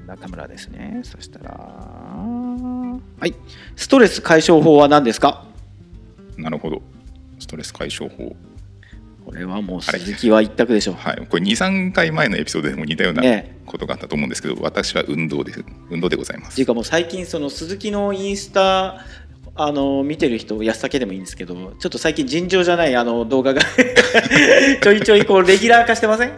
[0.06, 1.00] 中村ですね。
[1.02, 1.50] そしたら。
[1.50, 3.34] はい。
[3.74, 5.44] ストレス解消法は何ですか？
[6.36, 6.82] なるほど。
[7.38, 8.34] ストレス解消法。
[9.24, 11.26] これはもう鈴木は一択でしょう、はい。
[11.26, 15.64] これ23回前のエピソードでも似たようなねことがあったと思うんですけど、私は運動です。
[15.90, 16.52] 運動でございます。
[16.52, 19.04] っていうかもう最近その鈴木のインスタ
[19.58, 23.62] あの見てる人安だけでもいいんですけどちょっと最近尋常じゃないあの動画が
[24.82, 26.32] ちょいちょいこうレギュラー化してません？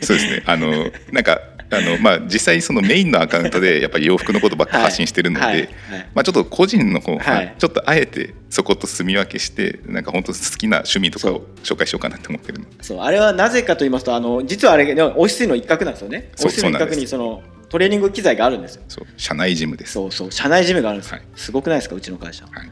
[0.00, 0.42] そうですね。
[0.46, 1.40] あのなんか
[1.72, 5.56] あのまあ実際そのメインのアカウントでやっぱり洋服のことばっか発信してるので、はい。
[5.56, 5.68] はい。
[6.14, 7.54] まあ、ちょっと個人の方ははい。
[7.58, 12.64] ちょっとあえてそこと住み分けしてなんか本当好きな趣味とかを紹介しようかなと思ってるの。
[12.64, 12.98] でそう。
[13.00, 16.30] あれはなぜかと言いますとあの実はあれねオフィスの一角なんですよね。
[16.38, 18.82] オフィスの一角にそのトレーニング機材があるんですよ。
[18.88, 19.92] そう社内ジムです。
[19.92, 21.26] そうそう社内ジムがあるんですよ、はい。
[21.36, 21.94] すごくないですか？
[21.94, 22.44] うちの会社。
[22.44, 22.70] はい。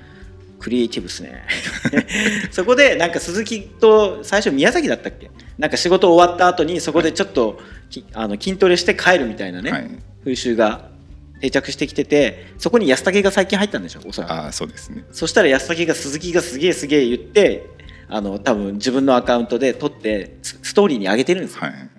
[0.58, 1.44] クリエイティブですね。
[2.50, 5.30] そこでなんか鈴木と最初宮崎だったっけ？
[5.56, 9.88] なんか仕事終わった後にそこでちょっときあの筋トレして帰るみたいなね、はい。
[10.24, 10.90] 風習が
[11.40, 14.00] 定着してきててそこに安武が最近入ったんでしょ？
[14.04, 14.32] おそらく。
[14.32, 15.04] ああそうですね。
[15.12, 17.70] そしたら安武が鈴木がすげえすげえ言って
[18.08, 21.90] あの多分自分のアカウントで撮ってスストーリーに上げてるんですよ、はい。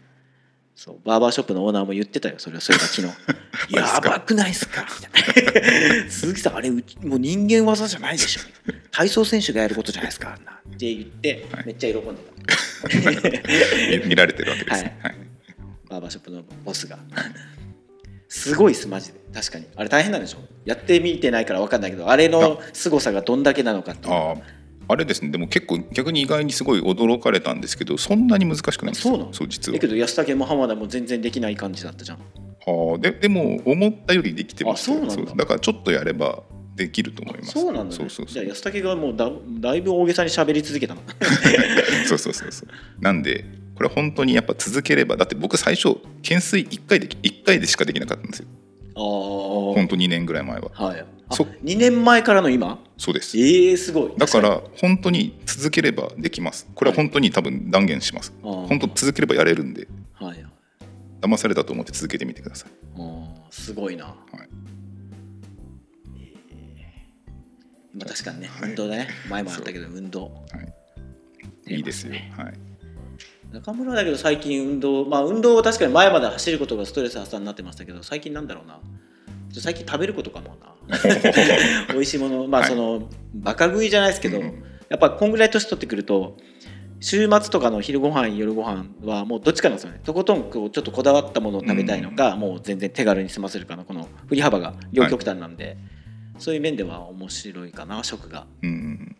[0.81, 3.13] そうバーバーショップのオーナーも言ってたよそれはそれが昨日。
[3.75, 4.85] やばくないっすか？
[5.01, 6.09] みたいな。
[6.09, 8.41] 鈴木さんあれうちもう人間技じゃないでしょ。
[8.89, 10.53] 体操選手がやることじゃないですかあんな。
[10.53, 11.65] って言って、はい。
[11.65, 13.99] めっちゃ喜んでた。
[13.99, 14.97] 見見られてるわけですね。
[15.01, 15.17] ははい。
[15.17, 15.19] い。
[15.89, 16.97] バーバーショップのボスが。
[18.29, 19.19] すごいっすマジで。
[19.33, 19.65] 確かに。
[19.75, 20.37] あれ大変なんでしょ？
[20.63, 24.13] やってみてないから分かんないけどあれの凄さがどんだけなのかっていう
[24.91, 25.29] あれですね。
[25.29, 29.13] でも結構逆に意外にすごい驚かれたんですけど、そんなに難しくないんですよ。
[29.13, 29.33] そうなの？
[29.33, 29.79] そう実はだ。
[29.79, 36.41] けど安武も浜田も全然できない感じだったじゃんはあででも思ったよりできてますよあそうなんだだからちょっとやれば
[36.75, 37.51] できると思います。
[37.51, 39.29] そうなんだ、ね、そうそうそうじゃあ安武がもうだ
[39.61, 41.01] だいぶ大げさに喋り続けたの
[42.07, 42.69] そうそうそうそう。
[43.01, 48.47] なんでこれ本当にやっぱ続ければだって僕最初懸垂1回で1回でしかできなかったんですよ。
[48.95, 50.69] ああ本当2年ぐらい前は。
[50.73, 52.79] はいあそ2年前からの今？
[52.97, 53.37] そうです。
[53.37, 54.13] ええすごい。
[54.17, 56.67] だから本当に続ければできます。
[56.75, 58.33] これは本当に多分断言します。
[58.43, 58.67] あー。
[58.67, 59.87] 本当続ければやれるんで。
[60.13, 60.45] はいはい。
[61.21, 62.71] 騙されたと思って続けてみてください。
[63.51, 64.15] すごいな、はい。
[67.93, 68.69] まあ確かにね、はい。
[68.69, 69.09] 運動だね。
[69.29, 70.25] 前もあったけど運動。
[70.25, 70.31] は
[71.67, 71.75] い。
[71.75, 72.13] いいですよ。
[72.37, 72.53] はい。
[73.51, 78.79] 中村だけど最近運動まあ運動は確かに前まで走ることがストレス発散になってましたけど最近なんだろうな
[79.51, 80.75] 最近食べることかもな。
[81.93, 82.47] 美味しいもの。
[82.47, 82.69] まあはい。
[82.69, 86.35] その、バカ食いじゃないですけど、うんやっぱこんぐらい年取ってくると
[86.99, 90.01] 週末とかの昼ご飯夜ご飯はもうどっちかなんですよね。
[90.03, 95.77] とことんこうちょっとこだわったものを食べたいのか、もう全然手軽に済ませるかのこの振り幅が両極端なんで、
[96.39, 98.47] そういう面では面白いかな食が。
[98.63, 99.15] うん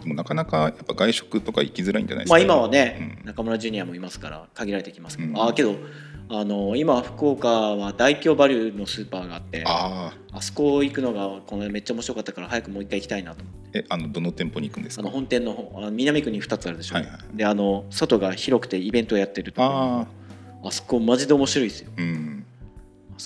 [0.00, 3.26] でもなかなかやっぱ外食とか行きづらいんじゃないですか、まあ今はね、うん。
[3.26, 5.40] 中村ジュニアもいますから限られてきますけど、うん。
[5.40, 5.74] ああけど
[6.28, 13.78] あの今福岡は大京バリューのスーパーがあってあああそこ行くのがこのめっちゃ面白かったから早くもう一回行きたいなと思って。
[13.80, 15.02] えあのどの店舗に行くんですか？
[15.02, 20.06] あの本店の方あの南区に2つあるでしょ、はいはいであの外が広くてイベントやってるとこあ
[20.66, 21.90] あそこマジで面白いですよ。
[21.96, 22.44] あうんね。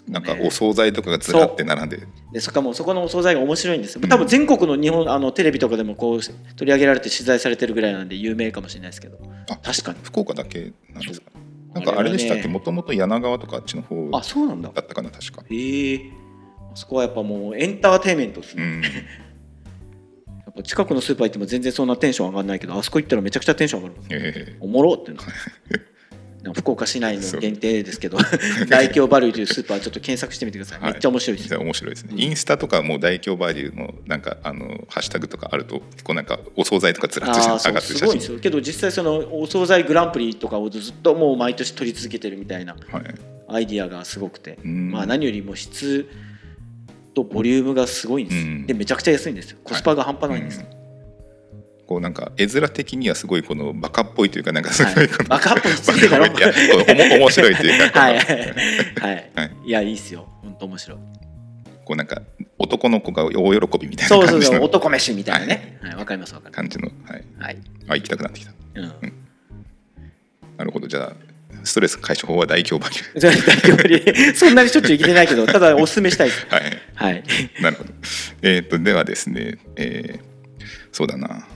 [0.08, 2.00] なんかお惣菜とかがずらって並んで。
[2.32, 4.02] でそこもそこのお惣菜が面白いんですよ。
[4.08, 6.20] 多分全国の日本あのテレビとかでもこう
[6.56, 9.18] 取り上げられて取材されてるぐらいなんで有名かもしれないですけど。
[9.50, 9.98] あ確かに。
[10.02, 11.30] 福岡だけなんですか？
[11.74, 12.48] なんかあれでしたっけ？
[12.48, 14.70] もともと柳川とかあっちの方だあそうなんだ。
[14.70, 15.42] ったかな確か。
[15.50, 16.00] へえ。
[16.72, 18.82] あそこはやっぱもうエンターテインメントですね、うん。
[18.82, 18.88] や
[20.50, 24.56] っぱ近くのスーパー行っても全然そんなテンション上がらないけどあそこ行ったらめちゃくちゃテンション上がるえ。
[24.60, 25.18] おもろってな
[26.54, 28.18] 福岡市内の限定ですけど
[28.68, 30.92] 大京バリューというスーパーちょっと検索してみてください、はい。
[30.92, 31.54] めっちゃ面白いです。
[31.54, 38.40] え面白いですね、インスタとかもう大京バリューのなんかあのハッシュタグとかあると結構なんかお惣菜とかずらっとああそう上がってる写すごいんです真よ。
[38.40, 43.04] けど実際そのお惣菜グランプリとかをずっともう毎年取り続けてるみたいなはい。
[43.50, 44.90] アイディアがすごくて、うん。
[44.90, 46.06] まあ何よりも質
[47.14, 48.66] とボリュームがすごいんです、うん。
[48.66, 49.58] でめちゃくちゃ安いんですよ。
[49.64, 50.77] コスパが半端ないんです、うん
[51.88, 55.06] こうなんか絵面的にはすごいこのバカっぽいというかなんかすごはい。
[55.06, 58.18] いこの、バカっぽい失礼だろ面白いというかはい。
[58.18, 58.26] はい。
[59.00, 59.50] はい、はい。
[59.64, 60.28] い、やいいっすよ。
[60.42, 60.98] 本当面白い。
[61.86, 62.20] こうなんか
[62.58, 65.78] 男の子が大喜びみたいなそうそうそう男飯みたいなね。
[65.80, 65.94] はい。
[65.96, 66.88] わ、かりますわかりま感じの。
[67.06, 67.22] はい。
[67.22, 67.56] すはい、
[67.88, 68.52] あ行きたくなってきた。
[68.74, 68.92] うん、
[70.58, 70.88] なるほど。
[70.88, 71.12] じゃあ
[71.64, 76.46] ストレス解消法は大京バリュそれ大丈夫 そんなにしょっちゅう行けてないけどただおすすめしたいです。
[76.50, 76.78] ーはい。
[76.94, 77.24] はい。
[77.62, 77.90] なるほど。
[78.42, 80.28] えっ、と、ではですね、えー
[80.92, 81.46] そうだな。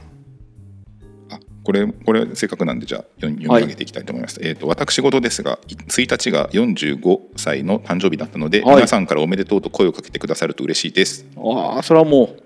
[1.63, 4.41] あ、これ、これ、せっかくなんで、じゃあ、読み上げていきたいと思います。
[4.43, 11.25] えっ、と、私事ですが、い1日が45歳の誕生日だったので、はい皆さんからおめでとうと声をかけてくださると嬉しいです。
[11.37, 12.43] ああそれはもう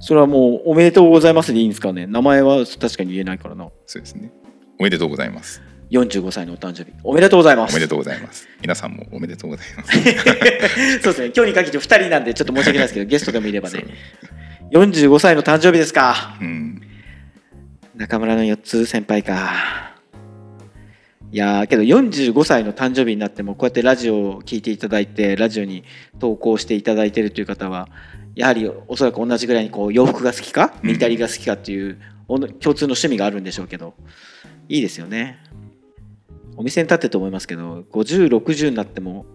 [0.00, 4.32] それはもうおめでとうございますでいいんですかね名前は確かに言えないからなそうですね。
[4.78, 5.62] おめでとうございます。
[5.92, 8.48] 45歳のお誕生日おめでとうございますおめでとうございます。
[8.60, 9.92] 皆さんもおめでとうございます。
[11.02, 13.84] そうですね今日に限って2人なんでちょっと申し訳ないですけどゲストでもいればね
[14.72, 16.82] 45歳の誕生日ですかうん。
[17.94, 19.92] 中村の4つ先輩か。
[21.30, 25.84] いやーけど45歳の誕生日になってもこうやってラジオを聞いていただいてラジオに
[26.18, 27.88] 投稿していただいているという方は
[28.34, 30.88] やはりおそらく同じぐらいにこう洋服が好きかうん。
[30.88, 33.94] ミリタリーが好きかっていう共通の趣味があるんでしょうけど
[34.68, 35.38] いいですよね。
[36.56, 39.26] お店に立ってると思いますけど5060になっても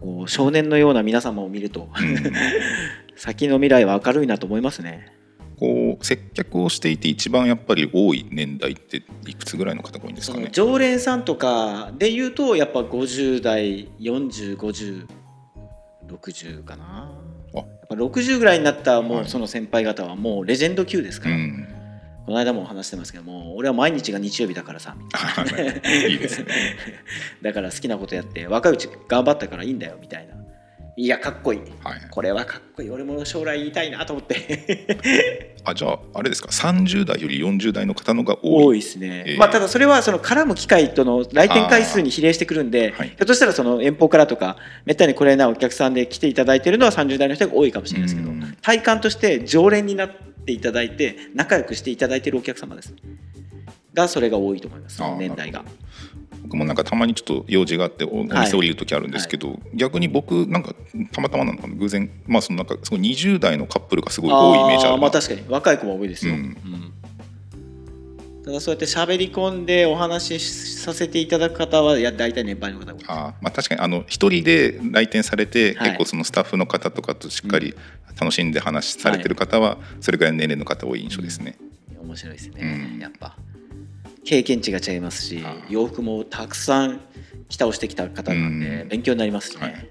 [0.00, 2.32] こう少年のような皆様を見るとうん。
[3.16, 5.19] 先の未来は明るいなと思いますね
[5.60, 10.46] こう接客をしていて一番やっぱり多い年代っていくつぐらいの方が多いんですそかね。
[10.46, 17.10] の常連さんとかで言うとやっぱ50代405060かな。
[17.54, 17.58] あ。
[17.58, 19.24] やっぱ60ぐらいになったもはい。
[19.26, 21.68] うその先輩方はもうレジェンド級ですから、うん。
[22.24, 25.10] この間も話してますけども俺は毎日が日曜日だからさみ
[25.50, 25.72] たいな。
[26.08, 26.48] いいですね。
[27.42, 30.39] だから好きなことやって若いうち頑張ったからいいんだよみたいな
[31.00, 31.60] いやかっこいい。
[31.82, 32.00] はい。
[32.10, 32.90] これはかっこいい。
[32.90, 35.56] 俺も将来言いたいなと思って。
[35.64, 38.64] あじゃああれですか？30代より40代の方のが多い。
[38.64, 39.38] 多いですね、えー。
[39.38, 43.08] まあ、ただそれはその絡む機会との来店回数に比例してくるんで、はい。
[43.08, 48.56] ひょっとしたらその遠方からとかめったに来れないお客さんで来ていただいているのは30代の人が多いかもしれないですけどうん。
[48.60, 50.10] 体感として常連になっ
[50.44, 52.94] ていただいて仲良くしていただいているお客様です。
[53.94, 55.02] がそれが多いと思います。
[55.18, 55.60] 年代が。
[55.60, 55.64] あ
[56.42, 60.74] 僕もなんかたまにちょっと用事があっておお店降りる時あるんですけど、逆に僕なんか
[61.12, 65.44] たまたまなのかな偶然まあそのなんかすごい20代のカップルがすごい多いイメージあるまあ確かに。
[65.48, 66.40] 若い子も多いですよ、うん。
[66.40, 66.92] うん。
[68.44, 73.12] ただそうやって喋り込んでお話しさせていただく方はいや大体年配の方が多いです。
[73.12, 75.90] あーまあ確かにあの一人で来店されて、はい。
[75.90, 77.74] 結構そのスタッフの方とかとしっかり
[78.18, 81.56] 楽しんで話されてる方はそれぐらいの年齢の方多い印象ですね。
[82.02, 82.98] 面白いですね、うん。
[82.98, 83.36] やっぱ
[84.24, 87.00] 経験値が違いますしあ洋服もたくさん
[87.48, 88.88] 着倒してきた方なんでうん。
[88.88, 89.90] 勉強になりますしね、はい。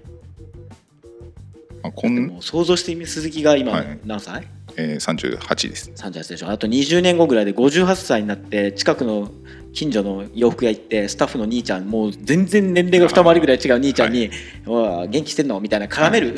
[1.82, 3.98] まあ、こん想像してみ鈴木が今はい。
[4.04, 5.90] 何歳、えー、38です。
[5.94, 6.48] 38でしょ。
[6.48, 9.30] あと20年後ぐらいで58歳になって近くの
[9.72, 14.28] 近所の洋服屋行ってスタッフの兄ちゃんもう全然年齢が二回りぐらい違う兄ちゃんに
[14.66, 16.34] 「おい元気してんの?」みたいな絡める、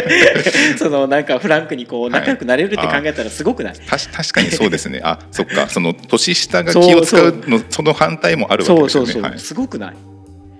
[0.78, 5.00] そのなんかフランクにこう仲良くなれるって考えたらすごくない、たし確かにそうですね。
[5.04, 5.68] あそっか。
[5.70, 9.06] その年下が気を使うのその反対もあるわけですよね。
[9.06, 9.38] そうそうそう、はい。
[9.38, 9.96] すごくない？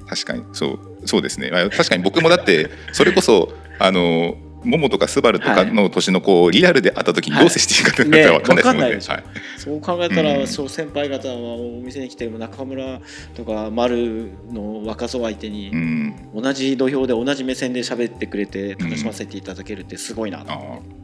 [0.09, 0.43] 確かに。
[0.53, 1.51] そうそうですね。
[1.53, 4.37] あ確かに僕もだってそれこそあの
[4.67, 9.25] モモとかスバルとかの年のこうリアルで会った時にどう接していいかっていうのはね分かんないですもんね。
[9.25, 10.47] でしょそう考えたら、うん。
[10.47, 13.01] そう先輩方はお店に来て中村
[13.35, 20.97] とか丸の若造相手にはいうん、同じ土俵で同じ目線で喋ってくれて楽しませていただけるってすごいなと、あー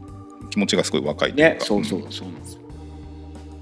[0.49, 2.27] 気持ちがすごい若いというか、ねそうそううんそう。
[2.27, 2.41] なん。
[2.41, 2.59] ですよ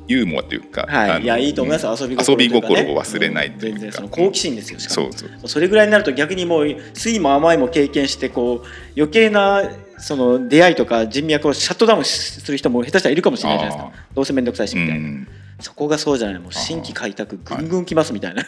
[0.07, 2.49] ユーモアというか、はい、いやいいと思います、遊び心ね。
[2.49, 3.77] 心を忘れないというか。
[3.77, 3.79] ん。
[3.79, 5.11] 全然その好奇心ですよしかも。
[5.13, 9.63] そうそうそれぐらいになると逆にもう酸いも甘いも経験してこう余計な
[10.01, 14.05] その出会いとか人脈をシャットダウンする人も下手したらいるかもしれないじゃないですか。
[14.13, 15.27] どうせ面倒くさいしうみたいな、ん、
[15.59, 16.39] そこがそうじゃない。
[16.39, 18.43] もう新規開拓ぐんぐん来ますみたいな、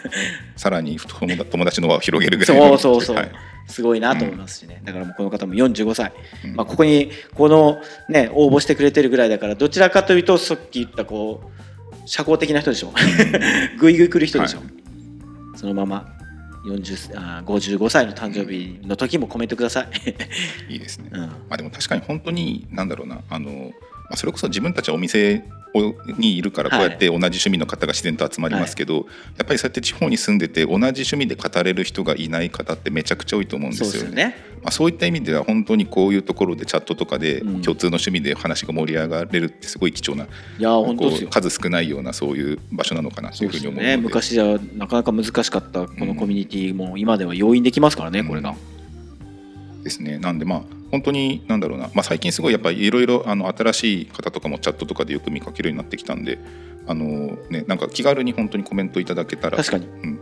[0.56, 2.78] さらに友達友達の輪を広げるぐらいの。
[2.78, 3.32] そうそうそう、はい。
[3.68, 6.12] すごいなと思いますしね、だからもうこの方も45歳、
[6.43, 6.56] うん。
[6.56, 11.51] まあ、ここにこのね応募してくれてるぐらいだからどちらかというとさっき言ったこ
[12.04, 12.91] う社交的な人でしょ。
[13.80, 14.68] ぐいぐい来る人でしょ、はい。
[15.56, 16.22] そのまま
[16.66, 19.84] 40あー55歳の誕生日の時もコメントくださ
[20.70, 21.22] い、いいですね、うん。
[21.22, 23.22] まあ、でも確かに本当になんだろうな。
[23.30, 25.62] あの、まあ、それこそ自分たちはお店を
[26.17, 29.01] にいるからこうやって同じ趣味の方が自然と集まりますけど、や
[29.43, 34.09] っぱりそうやって地方に住んでて同じ趣味で語れる人がいない方ってめちゃくちゃ多いと思うんでそうすよね。
[34.09, 34.53] ですよね。
[34.63, 37.61] まあ、そういった意味では本当にこういうところでチャットとかでうん。
[37.61, 40.28] 共通の趣味で話が盛り上がれるってすごい貴重な、い
[40.59, 41.30] やー本当ですよ。
[41.30, 43.88] こう数少ないようなそういう場所なのかなとそいううふうに思うので。
[43.88, 48.55] ね昔じゃなかなか難しかったこのコミュニティも今では容易にできますからね、これが。
[49.84, 50.17] ですね。
[50.17, 56.39] なんでまあ本当になんだろうな、まあ、最近すごいやっぱりいろいろあの新しい方とかもチャットとかでよく見かけるようになってきたんで
[56.88, 59.57] あの、ね、なんか気軽に本当にコメントいただけたら。
[59.57, 60.19] 確かに、うん。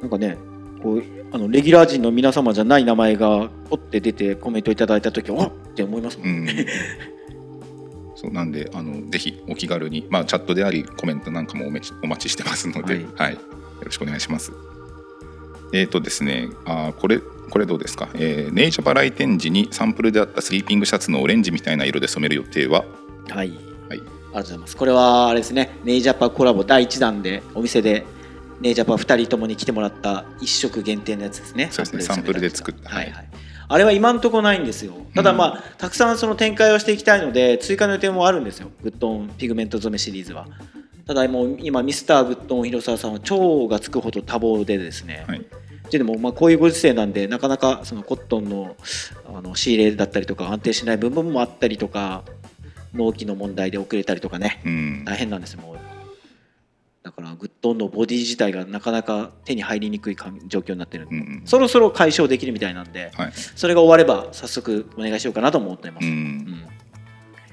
[0.00, 0.36] なんかね
[0.82, 1.02] こう
[1.32, 6.48] あのレギュラー陣の皆様じゃない名前がポッて出てコメントいただいた時おっって思いますもん、うん、
[8.14, 13.04] そうなんであのぜひお気軽に、まあ、チャットでありコメントなんかもおめちお待ちしてますので、はい。
[13.16, 13.32] はい。
[13.32, 13.38] よ
[13.86, 14.52] ろしくお願いします。
[15.72, 17.20] えーとですね、あーこれ
[17.52, 22.86] これどうですか、えーネイジャパ来店時にサンプルであったスリーピングシャツのオレンジみたいな色で染める予定は、
[23.28, 24.76] はい、はい、ありがとうございます。
[24.78, 25.76] これはあれですね。
[25.84, 28.06] ネイジャパコラボ第1弾でお店で
[28.62, 31.68] ネイジャパ2人ともに来てもらった1色限定のやつですね。
[31.70, 32.02] そうですね。
[32.02, 32.88] サンプルで作った。
[32.88, 33.10] はい。
[33.10, 33.28] はい。
[33.68, 34.94] あれは今んとこないんですよ。
[35.14, 38.70] ただまあ、たくさんその展開をしていきたいので追加の予定もあるんですよ。
[38.82, 40.46] グッドオンピグメント染めシリーズは。
[41.06, 45.44] ただもう今ミスターグッドオン広沢さんは超がつくほど多忙でですね、はい
[45.92, 48.76] っていうのもまあこういうご時世なんでなかなかそのコットンの
[49.26, 52.24] あの仕入れだったりとか安定しない部分もあったりとか
[52.94, 54.62] 納期の問題で遅れたりとかね。
[54.64, 55.04] うん。
[55.04, 55.76] 大変なんですよもう。
[57.02, 63.32] だからグッドオンのボディ自体がなかなか手に入りにくい感状況になってるんで、うんうんそろそろ解消できるみたいなんではい。
[63.34, 66.66] それが終われば早速お願いしようかなと思ってます、ううんん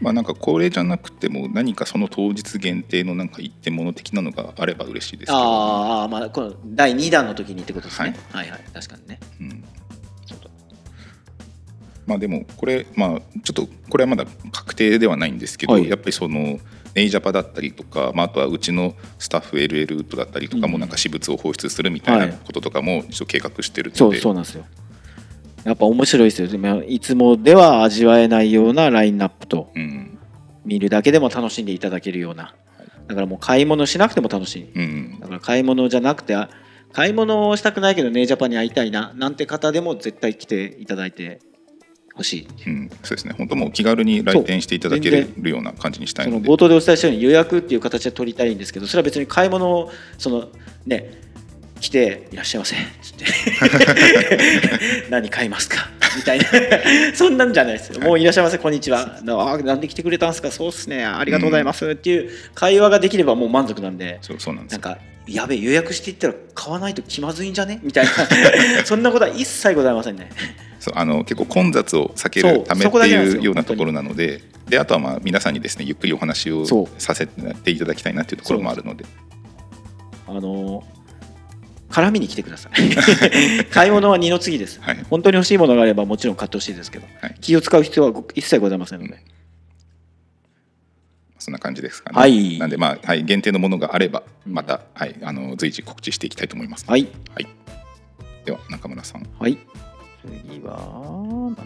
[0.02, 9.20] まあ、なんかこれじゃなくても何かその当日限定のなんか一点物的なのがあれば嬉しいですけど、あーあーまあこの第2弾の時にってことですね、はい、はい確かにね。
[9.42, 9.64] うん。
[12.08, 15.90] まあでもこれまあちょっとこれはまだ確定ではないんですけど、はい。
[15.90, 16.60] やっぱりその
[16.96, 20.72] ネイジャパだったりとか、まあ、あとはうちのスタッフ LL ウッドだったりとかうん。
[20.72, 24.66] もなんか私物を放出するみたいはないこととかも一応計画してるので、そうそうなんですよ
[25.64, 26.48] やっぱ面白いですよ。
[26.48, 30.18] でもいつもでは味わえないようなラインナップとうん。
[30.66, 32.54] 見るだけでも楽しんでいただけるような。
[33.08, 34.72] だからもう買い物しなくても楽しい。
[34.76, 35.20] うん。
[35.20, 36.50] だから買い物じゃなくてあ
[36.94, 41.40] 買い物をしたくないけどネイジャパンに会いたいななんて方でも絶対来ていただいて
[42.14, 42.48] ほしい。
[42.68, 43.34] うん、そうですね。
[43.38, 50.50] 本当もう気軽に来店していただけるような感じにしたいそのので冒頭でお伝えしたように予約っていう形で取りたいんですけどそれは別に買い物をその
[50.86, 51.29] ね
[51.80, 53.26] 来て「いらっしゃいませ」っつって
[55.10, 56.46] 「何買いますか?」みたいな。
[57.14, 58.00] そんなんじゃないですよ。
[58.02, 58.58] もう「いらっしゃいませ。
[58.58, 60.52] こんにちは」あなんで来てくれたんですか？
[60.52, 61.06] そうっすね。
[61.06, 61.88] ありがとうございます。
[61.88, 64.18] っていう会話ができればもう満足なんで。
[64.22, 64.80] そうそうなんですよ。
[64.82, 67.80] なんかやべえ予約していったら買わないと気まずいんじゃね？
[67.84, 68.12] みたいな。
[68.86, 70.30] そんなことは一切ございませんね。
[70.80, 74.42] そうあの結構混雑を避けるためっていうようなところなので。
[74.70, 76.64] であとはまあ皆さんにですねゆっくりお話を
[77.00, 79.04] させていただきたいなっていうところもあるので。
[80.28, 80.84] あの
[81.90, 82.72] 絡みに来てください。
[83.72, 85.06] 買い物は二の次です、はい。
[85.10, 87.36] 本当に欲しいものがあればもちろん買ってほしいですけど、はい。
[87.42, 89.20] 気を使う必要はご一切ございませんので、
[91.40, 92.20] そんな感じですかね。
[92.20, 92.60] はい。
[92.60, 94.54] なんでまあ、はい、限定のものがあればうん。
[94.54, 96.86] また、はい、あの随時告知していきたいと思います。
[96.88, 97.08] はい。
[97.34, 97.48] はい、
[98.46, 99.28] では中村さん。
[99.40, 99.58] はい。
[100.48, 101.66] 次はなんだっ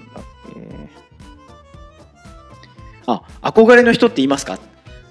[0.53, 1.03] け。
[3.05, 4.57] あ憧れの人っていますか？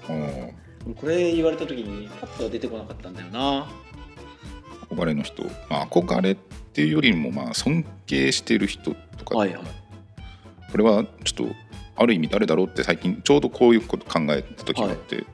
[0.07, 3.67] これ言われた時にパッとは出てこなかったんだよな
[4.93, 9.63] 憧れの人、まあ、憧れっていうよりもまあ尊敬してる人とか、はいはい。
[10.71, 11.55] これはちょっと
[11.95, 15.25] ある意味誰だろうって最近ちょうどこういうこと考えた時があって、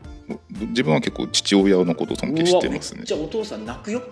[0.49, 2.97] 自分は結構父親のことを尊敬してますね。
[2.97, 4.03] うわめっちゃお父さん泣くよ。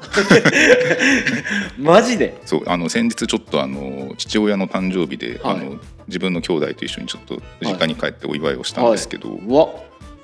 [1.77, 2.39] マジで？
[2.45, 5.55] そうあの先日ちょっとあの父親の誕生日で、はい。
[5.57, 9.67] あの自分の兄弟と一緒にちょっと実家に帰ってお祝いをしたんですけど、うわ。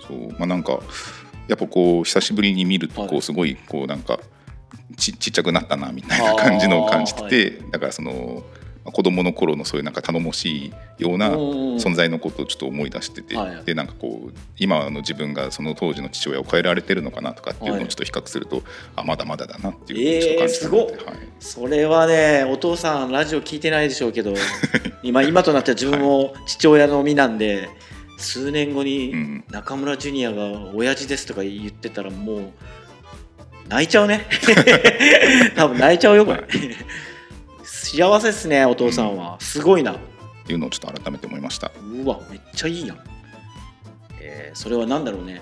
[0.08, 0.80] そうまあなんか
[1.50, 3.10] やっぱこう久しぶりに見るとはい。
[3.10, 4.20] こうすごいこうなんか
[4.98, 8.44] ちちっちゃくなったなみたいな感じのを感じてて、だからその
[8.84, 11.38] まあ子供の頃のそういうなんか頼もしいようなうん
[11.76, 18.64] 存在のことをちょっと思い出してて、はいでなんかこう今の自分がその当時の父親を変えられてるのかなとかっていうのをちょっと比較すると、
[18.96, 24.34] あまだまだだなっていうのをちょっと感じたので、えーすはい、それはねお父さんラジオ聞いてないでしょうけど
[25.02, 27.70] 今今となっては自分も父親の身なんで、
[28.18, 32.52] 数年後うにん、中村ジュニアが「親父です」とか言ってたらもう
[33.68, 34.26] 泣いちゃうね。
[35.56, 36.44] 多分泣いちゃうよこれ。
[37.64, 39.38] 幸せっすねお父さんは。
[39.40, 39.94] すごいな。
[39.94, 39.98] っ
[40.46, 41.72] ていうのをちょっと改めて思いました。
[42.04, 42.98] うわめっちゃいいやん、
[44.20, 45.42] えーそれは何だろうね。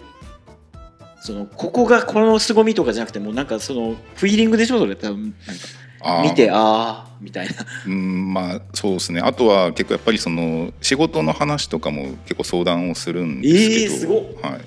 [1.21, 5.35] そのここがこの凄みとかじゃなくてもうなんかそのフィーリングでしょそれ多分。
[5.47, 5.63] なんか
[6.01, 6.23] あー。
[6.23, 7.53] 見てああみたいな。
[7.85, 9.21] うんまあそうですね。
[9.21, 14.51] あとは結構やっぱりその仕事の話とかも結構相談をするんですけど、えーすごっ。
[14.51, 14.61] はい、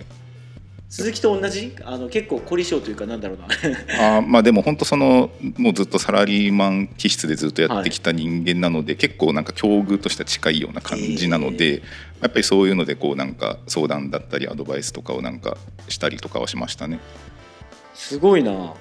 [0.94, 1.74] 鈴木と同じ？
[1.84, 3.46] あの結構凝り性というかなんだろうな。
[4.16, 11.82] あーまあでも本当そのもうずっとサラリーマン気質でずっとやってきた人間なので、結構なんか境遇としては近いような感じなので、
[12.22, 15.56] やっぱりそういうのでこうなんか相談だったりアドバイスとかをなんか
[15.88, 17.00] したりとかはしましたね。
[17.94, 18.74] すごいな。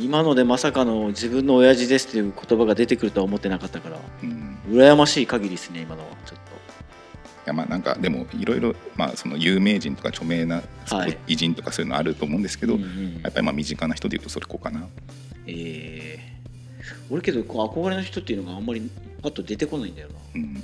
[0.00, 3.98] 今のでまさかの自分の親父ですっていう言葉が出てくるとは思ってなかったから。
[4.24, 4.58] うん。
[4.70, 6.08] 羨ましい限りですね今のは。
[6.26, 6.47] ちょっと。
[6.47, 6.47] い
[7.48, 11.18] やまあなんかでもいろいろまあその有名人とか著名なはい。
[11.26, 14.86] 偉人とかそういうのあると思うんですけど、うんうんやっぱりまあ身近な人でいうとそれこうかな。
[15.46, 18.90] えー、俺けどこう憧れの人っていうのがあんまり
[19.22, 20.14] パッと出てこないんだよな。
[20.36, 20.62] うん、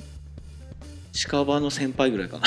[1.13, 2.45] 近場の先輩ぐらいかな。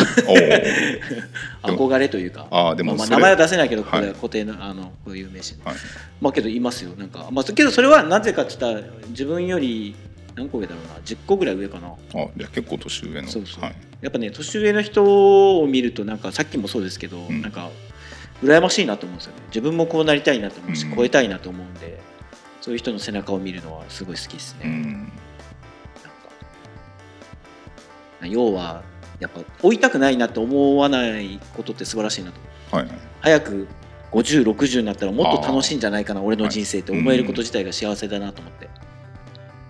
[1.63, 2.47] 憧れというか。
[2.51, 4.13] あーでもまあまあ名前は出せないけどここではい。
[4.13, 5.65] は固定のあのこういう名詞の。
[5.65, 5.75] はい。
[6.21, 6.95] まあけどいますよ。
[6.97, 9.95] なんかまあけどそれはなぜかって言ったら自分より
[10.37, 10.93] 何個上だろうな。
[11.03, 11.87] 10個ぐらい上かな。
[11.87, 13.27] あじゃあ結構年上の。
[13.27, 13.63] そうそう。
[13.63, 17.41] はい、やっぱね年上の人を見るとなんかさっきもそうですけど、ん。
[17.41, 17.71] なんか
[18.43, 19.41] 羨ましいなと思うんですよね。
[19.47, 20.95] 自分もこうなりたいなと思うし、うん。
[20.95, 21.99] 超えたいなと思うんで
[22.61, 24.83] そういう人の背中を見るのはすごい好きですね、うん。
[24.93, 25.09] なん
[28.21, 28.27] か。
[28.27, 28.83] 要は
[29.19, 32.39] やっぱ追いたくないなって思わないことって素晴らしいなと。
[32.39, 32.87] 思うはい。
[32.87, 33.67] はい早く
[34.11, 38.69] 5060になったらもっと楽しいんじゃないかな俺の人生って思えることうん自体が幸せだなと思って、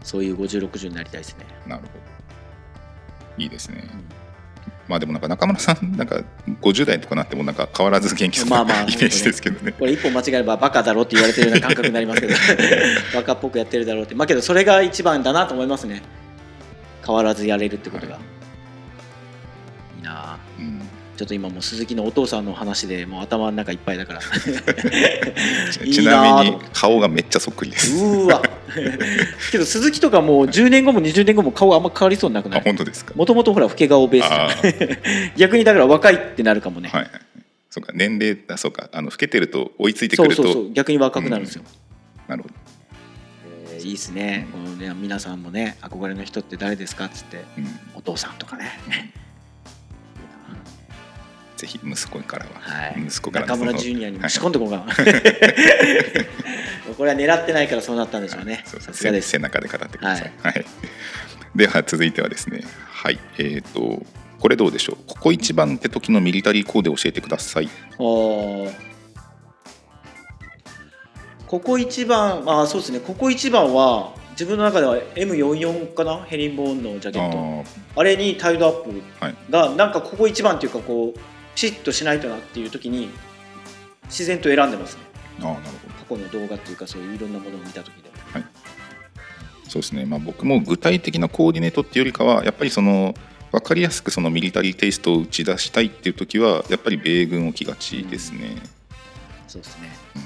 [0.07, 3.43] そういう5060になりたいですね、なるほど。
[3.43, 3.83] いいですね。
[4.87, 6.23] まあでもなんか中村さんなんか
[6.61, 9.73] 50代とかなってもなんか変わらず元気そうなまあまあイメージですけどね。
[9.73, 12.33] これ一歩間違えればバカだろって言われてるような感覚になりますけど。
[13.13, 14.15] バカっぽくやってるだろうって。
[14.15, 16.01] まあけどそれが一番だなと思いますね。
[17.05, 18.36] 変わらずやれるってことが、はい
[21.17, 24.21] ちょっと今もう鈴木のお父さんの話でもう頭の中いっぱいだから。
[25.91, 27.95] ちなみに顔がめっちゃそっくりです。
[27.95, 28.41] うーわ。
[29.51, 33.13] けど鈴木とかもう10年後も20年後も顔あんま変わりそうになくなあい本当ですか？
[33.15, 34.51] もともとほら老け顔ベー
[35.33, 37.11] ス 逆にだから若いってなるかもね、はいはい。
[37.71, 38.89] そうか年齢あそうか。
[38.93, 40.43] あの老けてると追いついてそうくると。
[40.43, 41.63] そうそう逆に若くなるんですよ、
[42.27, 42.55] なるほど。
[43.73, 47.37] えーいいですね,、このね皆さんもね憧れの人って誰ですかっつって。
[47.57, 47.79] うん。
[47.95, 48.71] お父さんとかね
[51.57, 52.95] ぜひ息子からは、はい。
[53.05, 54.29] 息子から中村ジュニアにはい。
[54.29, 54.77] 仕込んでこうか。
[54.77, 54.85] な
[56.95, 58.63] これは狙ってないからそうなったんでしょうね。
[58.65, 59.29] さすがです。
[59.29, 60.65] 背中で語ってください、はい。
[61.55, 63.19] では続いてはですねはい。
[63.39, 64.03] えっ、と
[64.39, 64.97] これどうでしょう？
[65.07, 67.69] ここ一番って時のミリタリーコーデを教えてください。
[67.97, 68.69] こ
[71.61, 72.99] こ一番あーそうですね。
[72.99, 76.23] ここ一番は自分の中では M44 かな？
[76.27, 77.63] ヘリンボーンのジャケット。
[77.95, 79.35] ああれにタイドアップはい。
[79.49, 81.23] がなんかここ一番っていうかこうピ
[81.57, 83.09] シッとしないとなっていう時に
[84.03, 85.01] 自然と選んでますね。
[85.39, 85.77] ーあーなる
[86.07, 86.17] ほど。
[86.19, 88.45] 過去の動画っていうかそういういろんなものを見た時でも。
[89.67, 93.15] そうですね、まあ、僕も具体的なコーディネートっていうよりかはやっぱりその
[93.51, 98.55] 分かりやすくそのミリタリーテイストを打ち出したいっていう時はやっぱり米軍を着がちですね、
[99.47, 99.89] そうですね。
[100.15, 100.21] うん。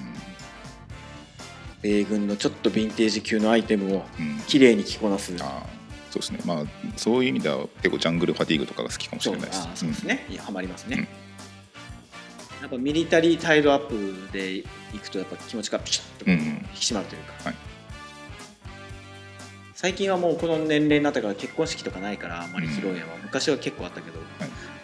[1.82, 4.38] 米軍のちょっとヴィンテージ級のアイテムをうん。
[4.48, 5.34] 綺麗に着こなす。
[5.40, 5.81] あー
[6.12, 6.40] そうですね。
[6.46, 6.64] まあ
[6.98, 9.68] そういう意味では結構ジャングルファティーグとかが好きかもしれないです。
[9.76, 12.62] そうですね、いやハマりますね、うん。
[12.62, 14.64] やっぱミリタリータイドアップでい
[15.02, 16.38] くとやっぱ気持ちがピシッと引
[16.76, 17.56] き締まるというか、はい。
[19.74, 24.20] 最近はもうこの年齢になったから結婚式とかないからあんまり披露宴は、昔は結構あったけど、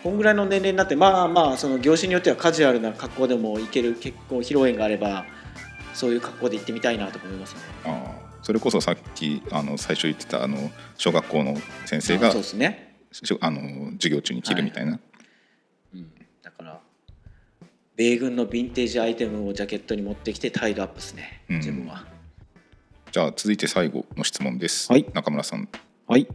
[0.02, 5.26] こんぐらいの年齢になってまあまあその業種によってはカジュアルな格好でも行ける結婚披露宴があれば
[5.94, 7.62] そういう格好で行ってみたいなと思いますね
[8.42, 12.96] それこそさっきあの最初言ってたあの小学校の先生があそうですね、
[13.42, 15.00] あの授業中に着るみたいな、
[15.94, 16.12] うん、
[16.42, 16.80] だから
[17.96, 21.56] 米軍のヴィンテージアイテムをジャケットに持ってきてタイドアップですね、うん。
[21.58, 22.06] 自分は。
[23.12, 25.06] じゃあ続いて最後の質問です、はい。
[25.14, 25.68] 中村さん
[26.10, 26.26] はい、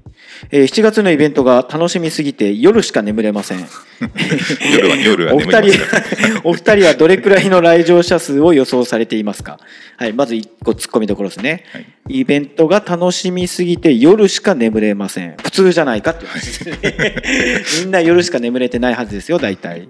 [0.51, 3.61] えー7月のイベントが楽しみすぎて夜しか眠れません。
[4.77, 9.59] 夜は夜は眠ります人 お二人はどれくらいの来場者数を予想されていますか？
[9.97, 11.65] はい、まず一個突っ込みどころですね。
[11.73, 15.37] はいイベントが楽しみすぎて夜しか眠れません。
[15.43, 17.23] 普通じゃないかって話ですね。
[17.85, 19.83] みんな夜しか眠れてないはずですよ、大体。
[19.83, 19.87] い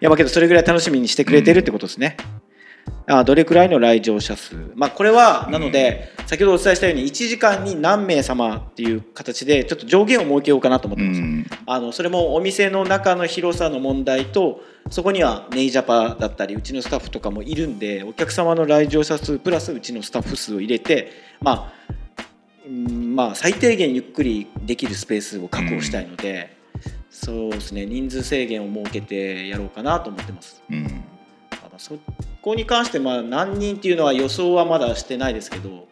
[0.00, 2.16] や、まあけどそれぐらい楽しみにしてくれてるってことですね。
[3.06, 11.46] あどれくらいの来場者数、まあ、これはなので、先ほどお伝えしたように1時間に何名様っていう形でちょっと上限を設けようかなと思ってます、うん。
[11.66, 14.60] あのそれもお店の中の広さの問題と
[14.90, 21.10] そこにはネイジャパだったりうちのスタッフとかもいるんでお客様の来場者数プラスうちのスタッフ数を入れて
[21.40, 21.72] まあ
[22.66, 26.56] うんまあ最低限ゆっくりできるスペースを確保したいので、
[27.10, 27.84] そうですね。
[27.84, 30.62] 人数制限を設けてやろうかなと思ってます。
[30.70, 31.04] うん
[32.42, 35.88] こに関してまあ何人っていうのは予想はまだしてないですけど、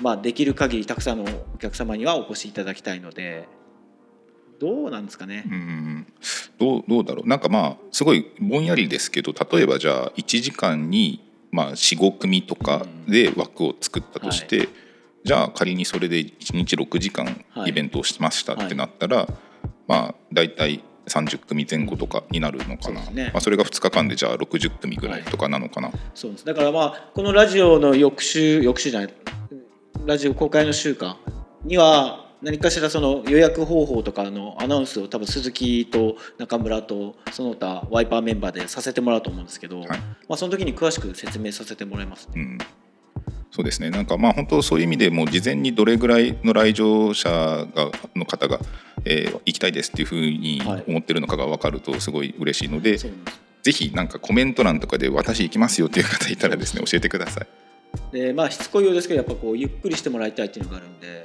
[0.00, 3.48] まあ、できる限りたくさんのお客様にはお越しいただきたいので
[4.60, 5.44] どうなんですかね。
[5.46, 6.06] うん
[6.58, 7.28] どうどうだろう。
[7.28, 14.68] なんかまあすごいぼんやりですけど例えばじゃあ1時間にまあ45組とかで枠を作ったとして、
[15.24, 17.70] じゃあ仮にそれで1日6時間はい。
[17.70, 19.26] イベントをしましたってなったら、
[19.88, 23.02] まあ大体30組前後とかになるのかな。
[23.02, 23.30] そね。
[23.32, 26.44] まあ、それが2日間でじゃあ60組ぐらいとかなのかな、そうです。
[26.44, 29.14] だからまあこのラジオの翌週翌週じゃない
[30.06, 31.16] ラジオ公開の週間
[31.64, 39.88] には何かしらその予約方法とかのアナウンスを多分鈴木と中村とその他ワイパーメンバーでさせてもらうと思うんですけど、はい。
[39.88, 39.96] ま
[40.30, 42.28] あ、その時に詳しく説明させてもらいます。
[42.28, 42.32] ね。
[42.36, 42.58] うん、
[43.50, 43.90] そうですね。
[43.90, 48.58] なんかまあ本当そういう意味でもう事前にどれぐらいの来場者がの方が、
[49.04, 50.84] えー行きたいですっていうふうにはい。
[50.86, 57.46] 思ってるのかが分かるとすごい嬉しいので、そうなんですぜひなんかコメント欄とかで私行きますよっていう方いたらですね教えてください。
[58.12, 61.24] でまあしつこいようですけどやっぱこうゆっくりしてもらいたいっていうのがあるんで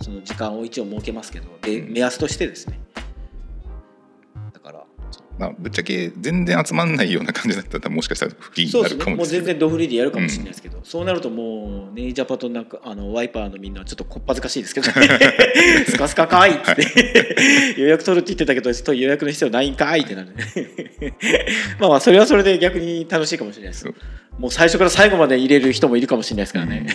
[0.00, 1.92] その時間を一応設けますけどでうん。
[1.92, 2.80] 目安としてですね。
[4.52, 4.84] だから
[5.40, 9.14] まあ、ぶっちゃけ全然集まんないような感じだったらもしかしたらフリーになるですね。
[9.14, 14.88] もう全然ドフリーでやるかもしれないですけど、そうなるともうネイジャパとなんかあのワイパーのみんなはちょっとこっぱずかしいですけど。
[14.88, 14.92] ね
[15.88, 17.80] スカスカかいって。
[17.80, 20.28] 予約取るって言ってたけどちょっと予約の必要ないんかいってなる。
[21.80, 23.86] まあまあそれはそれで逆に楽しいかもしれないです。
[24.38, 26.86] もう最初から最後まで入れる人もいるかもしれないですからね、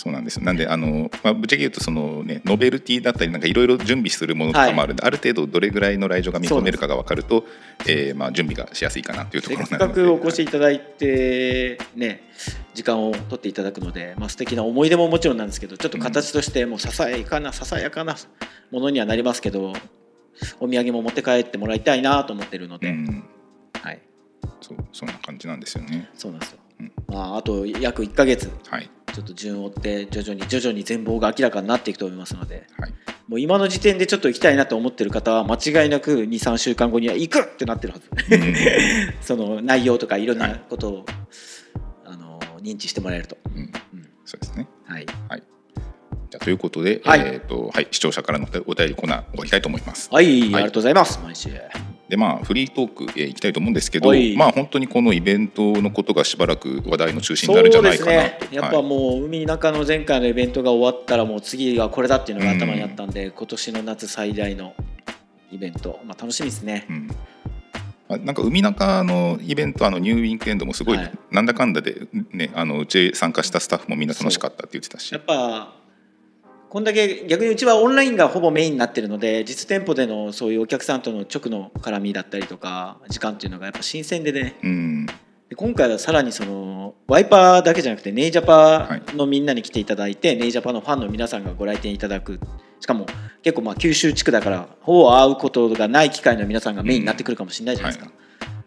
[0.00, 7.44] そうなんですなんであの、まあ、ぶっちゃけ言うとその、ね、ノベルティだったりなんかいろいろ準備するものとかもあるんで、ある程度どれぐらいの来場が見込めるかが分かると、
[7.86, 10.00] えーまあ、準備がしやすいかなというとせころなので。
[10.00, 12.22] っかくお越しいただいてね
[12.72, 18.16] 時間を取っていただくので、まあ素敵な思い出ももちろんなんですけどちょっと形としてもうささやかなささやかな
[18.70, 19.74] ものにはなりますけど
[20.60, 23.24] お土産も持って帰ってもらいたいなと思ってるので、うん、
[23.74, 24.00] はい、
[24.62, 26.08] そうそんな感じなんですよね。
[26.14, 26.92] そうなんですよ、うん。
[27.06, 28.50] まあ、あと約1ヶ月。
[28.70, 32.92] はい、ちょっと順を追って徐々に徐々に全貌が明らかになっていくと思いますのではい、
[33.30, 38.10] もう今の時点でちょっと行きたいなと思ってる方は間違いなく23週間後には行くってなってるはず。
[38.34, 38.54] うん。
[39.22, 41.06] その内容とかいろんなことを、
[42.04, 43.60] あの認知してもらえると、うん。
[43.60, 43.70] うん。
[44.24, 44.66] そうですね。
[44.84, 45.42] はい、はい。
[46.30, 47.20] じゃあということで、はい。
[47.20, 47.86] えっ、とはい。
[47.92, 50.08] 視聴者からのお便りコーナー終わりたいと思います。
[50.12, 50.42] はい、はい。
[50.42, 51.20] ありがとうございます。
[51.22, 51.50] 毎週
[52.10, 54.36] でまあフリートーク、えー、いきたいと思うんですけど、はい。
[54.36, 58.30] まあ本当にこのイベントのことがしばらく話題の中心になるんじゃないかな。
[58.30, 58.54] と。
[58.54, 58.86] やっぱはい。
[58.86, 64.74] もう海の中の前回のイベントが終わったらもう次はこれだっていうのが頭にあったんで、今年の夏最大の
[65.52, 67.06] イベント、まあ、楽しみですね、うん。
[68.08, 70.98] まあなんか海中のイベントあのニューウィンクエンドもすごい。
[71.30, 75.12] なんだかんだで、ね、あのうち参加したスタッフもみんな楽しかったって言ってたし。
[75.12, 75.79] やっぱ
[76.70, 84.54] こんだけ逆にうちはオンラインがほぼメインになってるので実店舗でのそういうお客さんとの直の絡みだったりとか時間っていうのがやっぱ新鮮でね。
[84.62, 85.06] うん。
[85.48, 92.38] で今回はさらにそのワイパーだけじゃなくてネイジャパのみんなに来ていただいて、ネイジャパのファンの皆さんがご来店いただく。
[92.78, 93.06] しかも
[93.42, 98.12] 結構まあ九州地区だからほぼ会うことがない機会の皆さんがメインになってくるかもしれないじゃないですか、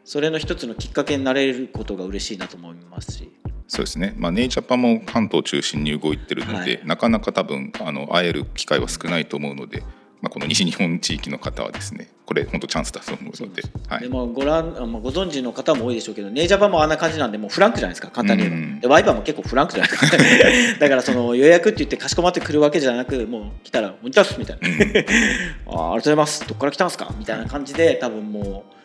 [0.03, 3.31] それの一つのきっかけになれることが嬉しいなと思いますし
[3.73, 6.81] そうですね、まあ、ネイジャパも関東中心に動いてるので、はい。
[6.85, 9.81] なかなか多分あの会える機会は少ないと思うので、
[10.21, 18.79] まあ、この西日本地域の方はですねこれ本当チャンスだと思うのではい、でもご覧あまあご存知の方も多いでしょうけどネイジャパもあんな感じなんでもうフランクじゃないですか簡単に言えば、うん。
[18.79, 20.17] でワイパーも結構フランクじゃないですか。
[20.79, 26.47] だからその予約って言ってかしこまってくるわけじゃなくもう来たら「こんにちはっす」みたいな「あーありがとうございます。
[26.47, 28.82] どっから来たんすか?」みたいな感じで多分もうい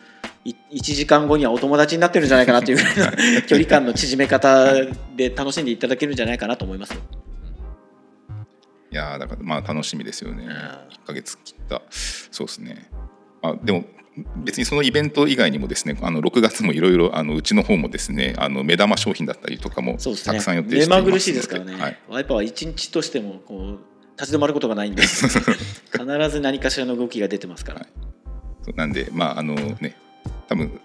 [0.71, 2.77] 1時間後にはお友達になってるんじゃないかなっていう
[3.47, 4.73] 距離感の縮め方
[5.15, 7.01] で楽しんでいただけるんじゃないかなと思いますよ。
[8.91, 10.47] いやーだからまあ楽しみですよね、ん。
[10.47, 10.51] 1
[11.05, 11.81] ヶ月切った。
[11.89, 12.89] そうですね。
[13.41, 13.85] あでも
[14.37, 20.87] 別にそのイベント以外にもですねあの6月もいろいろあのうちの方もですねあの目玉商品だったりとかもたくさん予定していますので。
[20.87, 23.79] 目まぐるしいですからね、はい、ワイパーは一日としてもこう
[24.19, 25.29] 立ち止まることがないんで 必
[26.29, 27.89] ず何かしらの動きが出てますから、はい。
[28.63, 29.95] そうなんでまああのね
[30.49, 30.81] 多分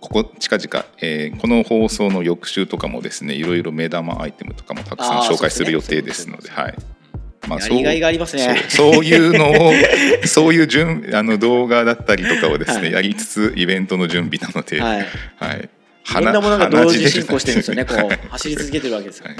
[0.00, 6.74] ここ近々、えーこの放送の翌週とかもですねいろいろ目玉アイテムとかもたくさん紹介する予定ですのでそうはい。
[7.48, 9.72] まやりがいがあそうそういうのを
[10.26, 12.92] そういう準あの動画だったりとかをですね、はい。
[12.92, 15.06] やりつつイベントの準備なので、はい。
[15.34, 15.68] はい、
[16.20, 19.36] いろんなものが同時進行してるんですよねこ鼻血出てう 走り続けてるわけですよ、はい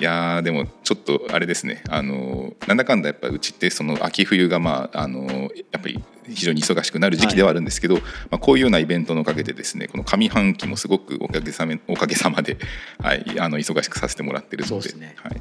[0.00, 1.82] いやーでもちょっとあれですね。
[1.88, 5.24] あのなんだかんだやっぱうちってその秋冬がまああの
[5.72, 8.00] やっぱり非常に忙しくなる時期ではあるんですけど、ま
[8.32, 9.88] あ、こういうようなイベントのおかげでですね。
[9.88, 12.58] この上半期もすごくおかげさめおかげさまで、
[12.98, 15.16] はい、あの忙しくさせてもらってるのでそうですね。
[15.18, 15.40] はい、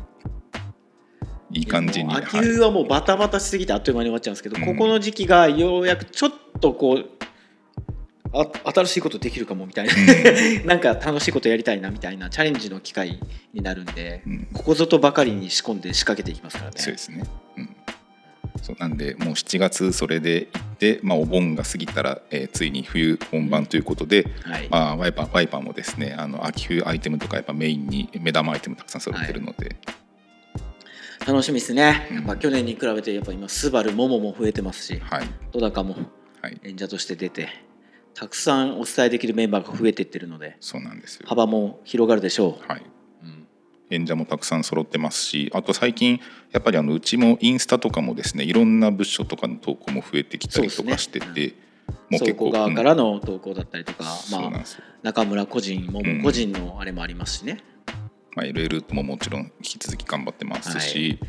[1.51, 4.65] いい感じに、秋はい冬はもうバタバタしすぎてあっという間に終わっちゃうんですけど、うん。
[4.65, 6.31] ここの時期がようやくちょっ
[6.61, 7.09] とこう
[8.33, 9.93] あ新しいことできるかもみたいな、
[10.65, 13.19] なんか楽しいことやりたいなみたいなチャレンジの機会
[13.53, 14.47] になるんで、うん。
[14.53, 16.77] ここぞとばかりに仕込んで仕掛けていきますからね。
[16.77, 17.23] そうですね、
[17.57, 17.69] うん、
[18.61, 24.67] そうなんでもう7月それで行って、まあ、お盆が過ぎたら、えーついに冬本番ということで、はい。
[24.69, 29.75] まあ、ワイパーワイパーもですねあの秋冬アイテムとかやっぱメインに目玉アイテムたくさん揃ってるので、
[31.25, 32.15] 楽しみですね、うん。
[32.17, 35.27] やっぱ去年に比べてやっぱ今スバルモモも増えてますしはい。
[35.51, 35.95] 戸高も
[36.41, 36.59] はい。
[36.63, 37.64] 演者として出て
[38.15, 43.47] たくさんお伝えできるメンバーが増えていってるのでそうなんですよ、幅も広がるでしょはい、う、うん
[43.91, 46.19] 演者もたくさん揃ってますしあと最近
[46.51, 51.55] やっぱりあのうちもインスタとかもですねいろんな部署とかの投稿も増えてきたりとかしてて、
[52.09, 54.63] もう倉庫側からの投稿だったりとか、まあ
[55.03, 56.23] 中村個人もうん。
[56.23, 57.63] 個人のあれもありますしね、
[58.35, 61.19] まあ、LL ももちろん引き続き頑張ってますし、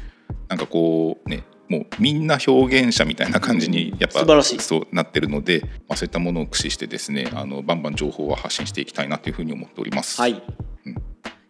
[0.48, 4.60] なんかこうねもうみんな表現者みたいな感じにやっぱ素晴らしい。
[4.60, 10.20] そうなってるので、まあ、そういったものを駆使してですねあのバンバン情報は発信していきたいなというふうに思っております。
[10.20, 11.02] はい、うん。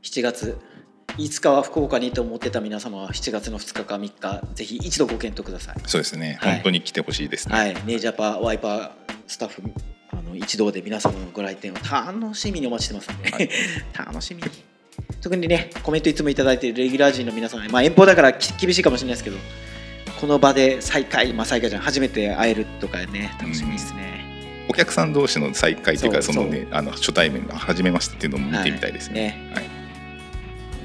[0.03, 0.59] 7月
[1.19, 5.77] 5日は福岡にと思ってた皆様は7月の2日か3日ぜひ一度ご検討ください。
[5.87, 6.53] そうですね、はい。
[6.55, 7.55] 本当に来てほしいですね。
[7.55, 7.77] はい。
[7.87, 8.91] ネイジャパワイパー
[9.27, 9.63] スタッフ
[10.11, 13.51] あの一同で皆様のご来店を楽しみにお待ちしてますんで、はい。
[13.97, 14.43] 楽しみ。
[14.43, 14.51] に
[15.21, 19.37] 特にねコメントいつもいただいているレギュラー陣の皆さんまあ遠方だからき厳しいかもしれないですけど
[20.21, 29.51] この場で再会まあ再会じゃん初めて会えるとかね楽しみですね、お客さん同士の再会というかそのねあの初対面が初めましてっていうのも見てみたいですね。
[29.55, 29.65] はい。
[29.65, 29.71] はい。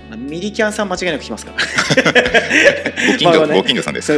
[0.09, 1.57] まあミリキャンさん間違いなく来ますから。
[3.11, 3.55] ご近所、まあね。
[3.55, 4.13] ご近所さんです。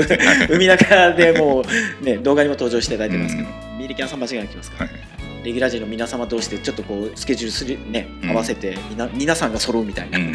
[0.50, 1.64] 海中でも
[2.02, 3.48] うね動画にも登場していただいてますけど、
[3.78, 5.00] ミリキャンさん間違いなく来ますから、はい。
[5.46, 8.30] レギュラー陣の皆様同士でちょっとこうスケジュールするねうん。
[8.32, 10.34] 合わせてみな皆さんが揃うみたいな、うん。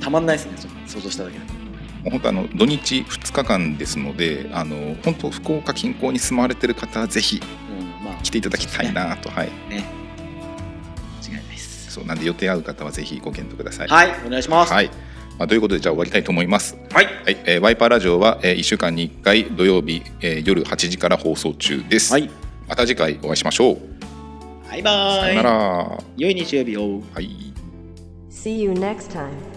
[0.00, 0.68] たまんないですねそ
[0.98, 1.59] 想像しただけで
[2.08, 7.40] 本当あの土日2日間ですのであの本当福岡近郊に住まわれてる方はぜひ
[7.78, 8.22] うんまあ。
[8.22, 9.48] 来ていただきたいなと、はい。
[9.68, 9.84] ね。
[11.22, 11.92] 間違いないです。
[11.92, 13.88] そうなんで予定合う方はぜひご検討ください。
[13.88, 14.72] はいお願いします。
[14.72, 14.90] はい。
[15.38, 16.76] まあ、ということでじゃあ終わりたいと思います。
[16.92, 17.06] はい。
[17.06, 17.36] はい。
[17.46, 22.12] えーワイパーラジオは、え1週間に1回土曜日、えー夜8時から放送中です。
[22.12, 22.30] はい。
[22.68, 23.78] また次回お会いしましょう。
[24.70, 25.98] バイバさよなイら。
[26.16, 27.02] 良い日曜日を。
[27.12, 27.52] はい。
[28.30, 29.49] See you next time.